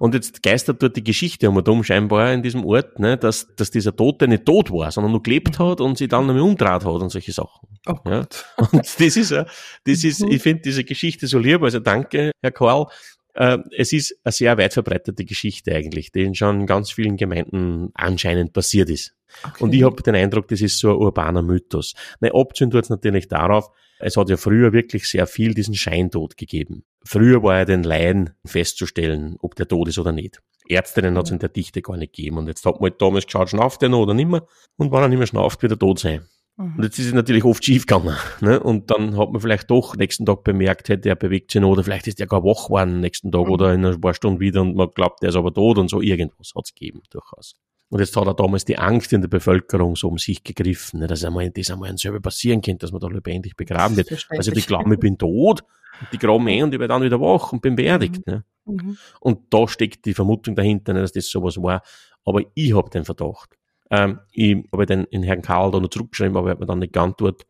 und 0.00 0.14
jetzt 0.14 0.42
geistert 0.42 0.82
dort 0.82 0.96
die 0.96 1.04
Geschichte 1.04 1.48
um 1.48 1.56
und 1.56 1.68
um 1.68 1.84
scheinbar 1.84 2.32
in 2.32 2.42
diesem 2.42 2.64
Ort, 2.64 2.98
ne, 2.98 3.16
dass, 3.16 3.54
dass 3.54 3.70
dieser 3.70 3.94
Tote 3.94 4.26
nicht 4.26 4.44
tot 4.44 4.72
war, 4.72 4.90
sondern 4.90 5.12
nur 5.12 5.22
gelebt 5.22 5.60
hat 5.60 5.80
und 5.80 5.96
sich 5.96 6.08
dann 6.08 6.26
nämlich 6.26 6.42
umdraht 6.42 6.84
hat 6.84 7.00
und 7.00 7.10
solche 7.10 7.30
Sachen. 7.30 7.68
Oh 7.86 7.98
ja. 8.04 8.26
Und 8.56 8.72
das 9.00 9.16
ist, 9.16 9.30
ja, 9.30 9.46
das 9.84 10.02
ist, 10.02 10.22
ich 10.22 10.42
finde 10.42 10.62
diese 10.62 10.82
Geschichte 10.82 11.28
so 11.28 11.38
lieb, 11.38 11.62
also 11.62 11.78
danke, 11.78 12.32
Herr 12.42 12.50
Karl. 12.50 12.86
Äh, 13.34 13.58
es 13.76 13.92
ist 13.92 14.18
eine 14.24 14.32
sehr 14.32 14.58
weit 14.58 14.72
verbreitete 14.72 15.24
Geschichte 15.24 15.72
eigentlich, 15.72 16.10
die 16.10 16.22
in 16.22 16.34
schon 16.34 16.66
ganz 16.66 16.90
vielen 16.90 17.16
Gemeinden 17.16 17.90
anscheinend 17.94 18.52
passiert 18.52 18.90
ist. 18.90 19.14
Okay. 19.44 19.64
Und 19.64 19.72
ich 19.72 19.84
habe 19.84 20.02
den 20.02 20.16
Eindruck, 20.16 20.48
das 20.48 20.60
ist 20.60 20.78
so 20.78 20.90
ein 20.90 20.96
urbaner 20.96 21.42
Mythos. 21.42 21.94
Ne, 22.20 22.32
abziehen 22.34 22.72
tut 22.72 22.82
es 22.82 22.90
natürlich 22.90 23.28
darauf, 23.28 23.70
es 24.02 24.16
hat 24.16 24.28
ja 24.28 24.36
früher 24.36 24.72
wirklich 24.72 25.08
sehr 25.08 25.26
viel 25.26 25.54
diesen 25.54 25.74
Scheintod 25.74 26.36
gegeben. 26.36 26.84
Früher 27.04 27.42
war 27.42 27.58
ja 27.58 27.64
den 27.64 27.84
Laien 27.84 28.30
festzustellen, 28.44 29.36
ob 29.40 29.54
der 29.54 29.68
tot 29.68 29.88
ist 29.88 29.98
oder 29.98 30.12
nicht. 30.12 30.40
Ärztinnen 30.68 31.16
hat 31.16 31.26
es 31.26 31.30
in 31.30 31.38
der 31.38 31.48
Dichte 31.48 31.82
gar 31.82 31.96
nicht 31.96 32.14
gegeben. 32.14 32.38
Und 32.38 32.48
jetzt 32.48 32.64
hat 32.64 32.80
man 32.80 32.90
halt 32.90 33.00
damals 33.00 33.26
geschaut, 33.26 33.50
schnauft 33.50 33.82
der 33.82 33.88
noch 33.88 34.00
oder 34.00 34.14
nicht 34.14 34.28
mehr? 34.28 34.46
Und 34.76 34.92
wenn 34.92 35.00
er 35.00 35.08
nicht 35.08 35.18
mehr 35.18 35.26
schnauft, 35.26 35.62
wird 35.62 35.72
er 35.72 35.78
tot 35.78 35.98
sein. 35.98 36.26
Mhm. 36.56 36.76
Und 36.76 36.84
jetzt 36.84 36.98
ist 36.98 37.06
es 37.06 37.12
natürlich 37.12 37.44
oft 37.44 37.64
schief 37.64 37.86
gegangen. 37.86 38.16
Ne? 38.40 38.60
Und 38.60 38.90
dann 38.90 39.16
hat 39.16 39.30
man 39.32 39.40
vielleicht 39.40 39.70
doch 39.70 39.96
nächsten 39.96 40.26
Tag 40.26 40.44
bemerkt, 40.44 40.88
hätte 40.88 41.08
er 41.08 41.16
bewegt 41.16 41.50
sich 41.50 41.60
noch, 41.60 41.70
oder 41.70 41.84
vielleicht 41.84 42.06
ist 42.06 42.20
er 42.20 42.26
gar 42.26 42.44
wach 42.44 42.66
geworden 42.66 43.00
nächsten 43.00 43.32
Tag 43.32 43.46
mhm. 43.46 43.52
oder 43.52 43.72
in 43.72 43.84
ein 43.84 44.00
paar 44.00 44.14
Stunden 44.14 44.40
wieder 44.40 44.62
und 44.62 44.76
man 44.76 44.90
glaubt, 44.90 45.22
der 45.22 45.30
ist 45.30 45.36
aber 45.36 45.52
tot 45.52 45.78
und 45.78 45.88
so. 45.88 46.00
Irgendwas 46.00 46.52
hat 46.54 46.64
es 46.66 46.74
gegeben, 46.74 47.02
durchaus. 47.10 47.54
Und 47.92 47.98
jetzt 47.98 48.16
hat 48.16 48.26
er 48.26 48.32
damals 48.32 48.64
die 48.64 48.78
Angst 48.78 49.12
in 49.12 49.20
der 49.20 49.28
Bevölkerung 49.28 49.96
so 49.96 50.08
um 50.08 50.16
sich 50.16 50.42
gegriffen, 50.42 51.00
ne, 51.00 51.06
dass 51.06 51.24
einmal, 51.24 51.50
das 51.50 51.70
einmal 51.70 51.94
selber 51.98 52.20
passieren 52.20 52.62
könnte, 52.62 52.86
dass 52.86 52.90
man 52.90 53.02
da 53.02 53.08
lebendig 53.08 53.54
begraben 53.54 53.98
wird. 53.98 54.26
Also 54.30 54.50
die 54.50 54.62
glauben, 54.62 54.90
ich 54.94 54.98
bin 54.98 55.18
tot. 55.18 55.62
Die 56.10 56.16
graben 56.16 56.48
eh 56.48 56.62
und 56.62 56.72
ich 56.72 56.80
werde 56.80 56.94
dann 56.94 57.02
wieder 57.02 57.20
wach 57.20 57.52
und 57.52 57.60
bin 57.60 57.76
beerdigt. 57.76 58.26
Mhm. 58.26 58.32
Ne? 58.32 58.44
Mhm. 58.64 58.96
Und 59.20 59.40
da 59.50 59.68
steckt 59.68 60.06
die 60.06 60.14
Vermutung 60.14 60.56
dahinter, 60.56 60.94
dass 60.94 61.12
das 61.12 61.28
sowas 61.28 61.58
war. 61.58 61.82
Aber 62.24 62.40
ich 62.54 62.74
habe 62.74 62.88
den 62.88 63.04
Verdacht. 63.04 63.58
Ähm, 63.90 64.20
ich 64.32 64.56
habe 64.72 64.86
den 64.86 65.04
in 65.04 65.22
Herrn 65.22 65.42
Karl 65.42 65.70
da 65.70 65.78
noch 65.78 65.90
zurückgeschrieben, 65.90 66.38
aber 66.38 66.48
er 66.48 66.52
hat 66.52 66.60
mir 66.60 66.66
dann 66.66 66.78
nicht 66.78 66.94
geantwortet. 66.94 67.46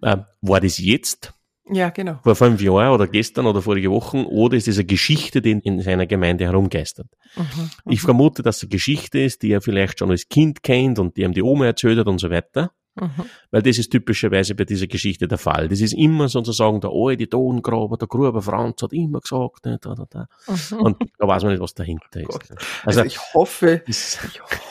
Ähm, 0.00 0.26
war 0.42 0.60
das 0.60 0.78
jetzt? 0.78 1.34
Ja, 1.68 1.90
genau. 1.90 2.20
Vor 2.22 2.36
fünf 2.36 2.60
Jahren 2.60 2.94
oder 2.94 3.08
gestern 3.08 3.46
oder 3.46 3.60
vorige 3.60 3.90
Wochen 3.90 4.24
oder 4.24 4.56
ist 4.56 4.68
es 4.68 4.78
eine 4.78 4.86
Geschichte, 4.86 5.42
die 5.42 5.50
in 5.50 5.80
seiner 5.80 6.06
Gemeinde 6.06 6.44
herumgeistert? 6.44 7.08
Mhm, 7.36 7.70
ich 7.86 8.02
mhm. 8.02 8.06
vermute, 8.06 8.42
dass 8.42 8.58
es 8.58 8.62
eine 8.64 8.70
Geschichte 8.70 9.18
ist, 9.18 9.42
die 9.42 9.50
er 9.50 9.60
vielleicht 9.60 9.98
schon 9.98 10.10
als 10.10 10.28
Kind 10.28 10.62
kennt 10.62 10.98
und 10.98 11.16
die 11.16 11.22
ihm 11.22 11.32
die 11.32 11.42
Oma 11.42 11.66
erzählt 11.66 11.98
hat 11.98 12.06
und 12.06 12.20
so 12.20 12.30
weiter. 12.30 12.70
Mhm. 12.98 13.24
Weil 13.50 13.62
das 13.62 13.78
ist 13.78 13.90
typischerweise 13.90 14.54
bei 14.54 14.64
dieser 14.64 14.86
Geschichte 14.86 15.28
der 15.28 15.36
Fall. 15.36 15.68
Das 15.68 15.80
ist 15.80 15.92
immer 15.92 16.28
sozusagen 16.28 16.80
der 16.80 16.90
alte 16.92 17.28
Tongraber, 17.28 17.98
der 17.98 18.08
Gruber 18.08 18.40
Franz 18.40 18.82
hat 18.82 18.92
immer 18.92 19.20
gesagt, 19.20 19.66
ne, 19.66 19.78
da, 19.80 19.94
da, 19.94 20.06
da. 20.08 20.26
Mhm. 20.46 20.80
Und 20.80 20.96
da 21.18 21.28
weiß 21.28 21.42
man 21.42 21.52
nicht, 21.52 21.60
was 21.60 21.74
dahinter 21.74 22.20
ist. 22.20 22.50
Ne. 22.50 22.56
Also, 22.84 23.00
also, 23.00 23.04
ich 23.04 23.18
hoffe, 23.34 23.82
ich 23.86 24.18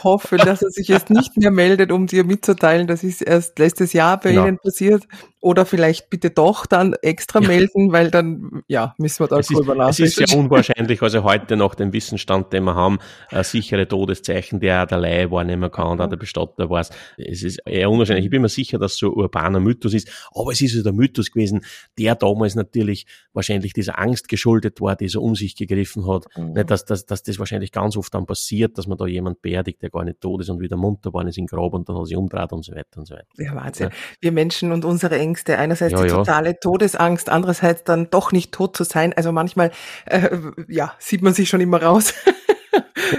hoffe, 0.03 0.37
dass 0.37 0.63
er 0.63 0.71
sich 0.71 0.87
jetzt 0.87 1.11
nicht 1.11 1.37
mehr 1.37 1.51
meldet, 1.51 1.91
um 1.91 2.07
dir 2.07 2.23
mitzuteilen, 2.23 2.87
das 2.87 3.03
ist 3.03 3.21
erst 3.21 3.59
letztes 3.59 3.93
Jahr 3.93 4.19
bei 4.19 4.31
ja. 4.31 4.43
Ihnen 4.43 4.57
passiert. 4.57 5.03
Oder 5.45 5.67
vielleicht 5.67 6.09
bitte 6.09 6.31
doch 6.31 6.65
dann 6.65 6.95
extra 7.03 7.39
ja. 7.39 7.47
melden, 7.47 7.91
weil 7.91 8.09
dann, 8.09 8.63
ja, 8.67 8.95
müssen 8.97 9.19
wir 9.19 9.27
da 9.27 9.37
es 9.37 9.45
drüber 9.45 9.75
nachdenken. 9.75 10.03
Es 10.03 10.17
ist 10.17 10.27
sehr 10.27 10.39
unwahrscheinlich, 10.39 11.03
also 11.03 11.23
heute 11.23 11.55
nach 11.55 11.75
dem 11.75 11.93
Wissensstand, 11.93 12.51
den 12.51 12.63
wir 12.63 12.73
haben, 12.73 12.97
äh, 13.29 13.43
sichere 13.43 13.87
Todeszeichen, 13.87 14.59
der 14.59 14.87
der 14.87 14.97
Laie 14.97 15.29
wahrnehmen 15.29 15.69
kann, 15.69 15.99
mhm. 15.99 16.09
der 16.09 16.17
Bestatter 16.17 16.67
weiß. 16.67 16.89
Es 17.17 17.43
ist 17.43 17.59
eher 17.63 17.91
unwahrscheinlich. 17.91 18.25
Ich 18.25 18.31
bin 18.31 18.41
mir 18.41 18.49
sicher, 18.49 18.79
dass 18.79 18.97
so 18.97 19.11
ein 19.11 19.13
urbaner 19.13 19.59
Mythos 19.59 19.93
ist, 19.93 20.09
aber 20.33 20.51
es 20.51 20.61
ist 20.61 20.73
so 20.73 20.81
der 20.81 20.93
Mythos 20.93 21.29
gewesen, 21.29 21.61
der 21.99 22.15
damals 22.15 22.55
natürlich 22.55 23.05
wahrscheinlich 23.31 23.73
dieser 23.73 23.99
Angst 23.99 24.27
geschuldet 24.29 24.81
war, 24.81 24.95
die 24.95 25.09
so 25.09 25.21
um 25.21 25.35
sich 25.35 25.55
gegriffen 25.55 26.07
hat. 26.07 26.25
Mhm. 26.35 26.65
Dass, 26.65 26.85
dass, 26.85 27.05
dass 27.05 27.21
das 27.21 27.37
wahrscheinlich 27.37 27.71
ganz 27.71 27.97
oft 27.97 28.11
dann 28.15 28.25
passiert, 28.25 28.79
dass 28.79 28.87
man 28.87 28.97
da 28.97 29.05
jemand 29.05 29.43
beerdigt, 29.43 29.83
der 29.83 29.91
gar 29.91 30.05
nicht 30.05 30.21
tot 30.21 30.41
ist 30.41 30.49
und 30.49 30.59
wieder 30.59 30.75
munter 30.75 31.13
war, 31.13 31.23
ist 31.27 31.37
im 31.37 31.45
Grab 31.45 31.75
und 31.75 31.87
dann 31.87 31.99
hat 31.99 32.07
sich 32.07 32.17
umdreht 32.17 32.51
und 32.51 32.65
so 32.65 32.71
weiter 32.73 32.97
und 32.97 33.05
so 33.05 33.13
weiter. 33.13 33.27
Ja, 33.37 33.53
Wahnsinn. 33.53 33.89
Ja. 33.91 33.95
Wir 34.21 34.31
Menschen 34.31 34.71
und 34.71 34.85
unsere 34.85 35.19
Ängste 35.19 35.34
Ängste. 35.35 35.57
Einerseits 35.57 35.91
ja, 35.91 36.01
die 36.01 36.09
totale 36.09 36.49
ja. 36.49 36.53
Todesangst, 36.53 37.29
andererseits 37.29 37.83
dann 37.83 38.09
doch 38.09 38.31
nicht 38.31 38.53
tot 38.53 38.77
zu 38.77 38.85
sein. 38.85 39.13
Also 39.13 39.31
manchmal, 39.31 39.71
äh, 40.05 40.29
ja, 40.69 40.93
sieht 40.97 41.21
man 41.21 41.33
sich 41.33 41.49
schon 41.49 41.59
immer 41.59 41.81
raus, 41.81 42.13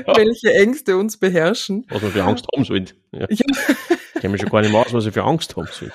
ja. 0.06 0.16
welche 0.16 0.54
Ängste 0.54 0.96
uns 0.96 1.18
beherrschen. 1.18 1.84
Was 1.90 2.00
man 2.00 2.12
für 2.12 2.24
Angst 2.24 2.46
haben 2.54 2.64
sollte. 2.64 2.94
Ja. 3.12 3.26
Ich 3.28 3.42
kenne 4.20 4.32
mich 4.32 4.40
schon 4.40 4.50
gar 4.50 4.62
nicht 4.62 4.72
mehr 4.72 4.80
aus, 4.80 4.94
was 4.94 5.04
ich 5.04 5.12
für 5.12 5.24
Angst 5.24 5.54
haben 5.56 5.68
sollte. 5.70 5.94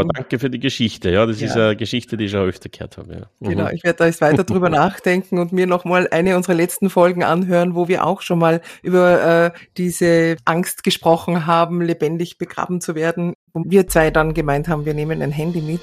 Aber 0.00 0.12
danke 0.14 0.38
für 0.38 0.50
die 0.50 0.60
Geschichte. 0.60 1.10
Ja, 1.10 1.26
das 1.26 1.40
ja. 1.40 1.46
ist 1.46 1.56
eine 1.56 1.76
Geschichte, 1.76 2.16
die 2.16 2.26
ich 2.26 2.30
schon 2.30 2.48
öfter 2.48 2.68
gehört 2.68 2.96
habe. 2.96 3.12
Ja. 3.12 3.20
Mhm. 3.40 3.48
Genau, 3.48 3.68
ich 3.70 3.84
werde 3.84 3.98
da 3.98 4.06
jetzt 4.06 4.20
weiter 4.20 4.44
drüber 4.44 4.68
nachdenken 4.70 5.38
und 5.38 5.52
mir 5.52 5.66
nochmal 5.66 6.08
eine 6.10 6.36
unserer 6.36 6.54
letzten 6.54 6.90
Folgen 6.90 7.24
anhören, 7.24 7.74
wo 7.74 7.88
wir 7.88 8.06
auch 8.06 8.22
schon 8.22 8.38
mal 8.38 8.60
über 8.82 9.46
äh, 9.46 9.50
diese 9.76 10.36
Angst 10.44 10.84
gesprochen 10.84 11.46
haben, 11.46 11.80
lebendig 11.82 12.38
begraben 12.38 12.80
zu 12.80 12.94
werden. 12.94 13.34
Wo 13.52 13.62
wir 13.66 13.86
zwei 13.88 14.10
dann 14.10 14.34
gemeint 14.34 14.68
haben, 14.68 14.84
wir 14.84 14.94
nehmen 14.94 15.22
ein 15.22 15.32
Handy 15.32 15.60
mit. 15.60 15.80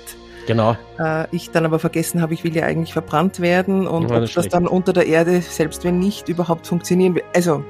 Genau. 0.47 0.77
Äh, 0.99 1.25
ich 1.31 1.51
dann 1.51 1.65
aber 1.65 1.79
vergessen 1.79 2.21
habe, 2.21 2.33
ich 2.33 2.43
will 2.43 2.55
ja 2.55 2.65
eigentlich 2.65 2.93
verbrannt 2.93 3.39
werden 3.39 3.87
und 3.87 4.09
ja, 4.09 4.19
das 4.19 4.29
ob 4.29 4.43
das 4.43 4.49
dann 4.49 4.67
unter 4.67 4.93
der 4.93 5.07
Erde, 5.07 5.41
selbst 5.41 5.83
wenn 5.83 5.99
nicht, 5.99 6.29
überhaupt 6.29 6.67
funktionieren 6.67 7.15
will. 7.15 7.23
Also, 7.33 7.63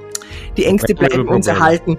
die 0.57 0.65
Ängste 0.65 0.93
bleiben 0.93 1.27
uns 1.27 1.47
erhalten. 1.47 1.97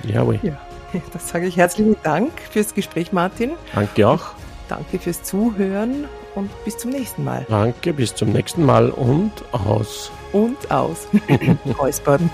Jawohl. 0.03 0.39
Ja. 0.41 0.59
Das 1.13 1.29
sage 1.29 1.47
ich 1.47 1.57
herzlichen 1.57 1.95
Dank 2.03 2.31
fürs 2.51 2.73
Gespräch, 2.73 3.11
Martin. 3.11 3.51
Danke 3.73 4.07
auch. 4.07 4.33
Danke 4.69 4.99
fürs 4.99 5.23
Zuhören 5.23 6.05
und 6.35 6.49
bis 6.65 6.77
zum 6.77 6.91
nächsten 6.91 7.23
Mal. 7.23 7.45
Danke, 7.49 7.93
bis 7.93 8.15
zum 8.15 8.31
nächsten 8.31 8.65
Mal 8.65 8.89
und 8.89 9.31
aus. 9.51 10.11
Und 10.31 10.71
aus. 10.71 11.07
Räuspern. 11.79 12.29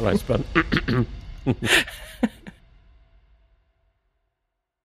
Räuspern. 0.00 0.44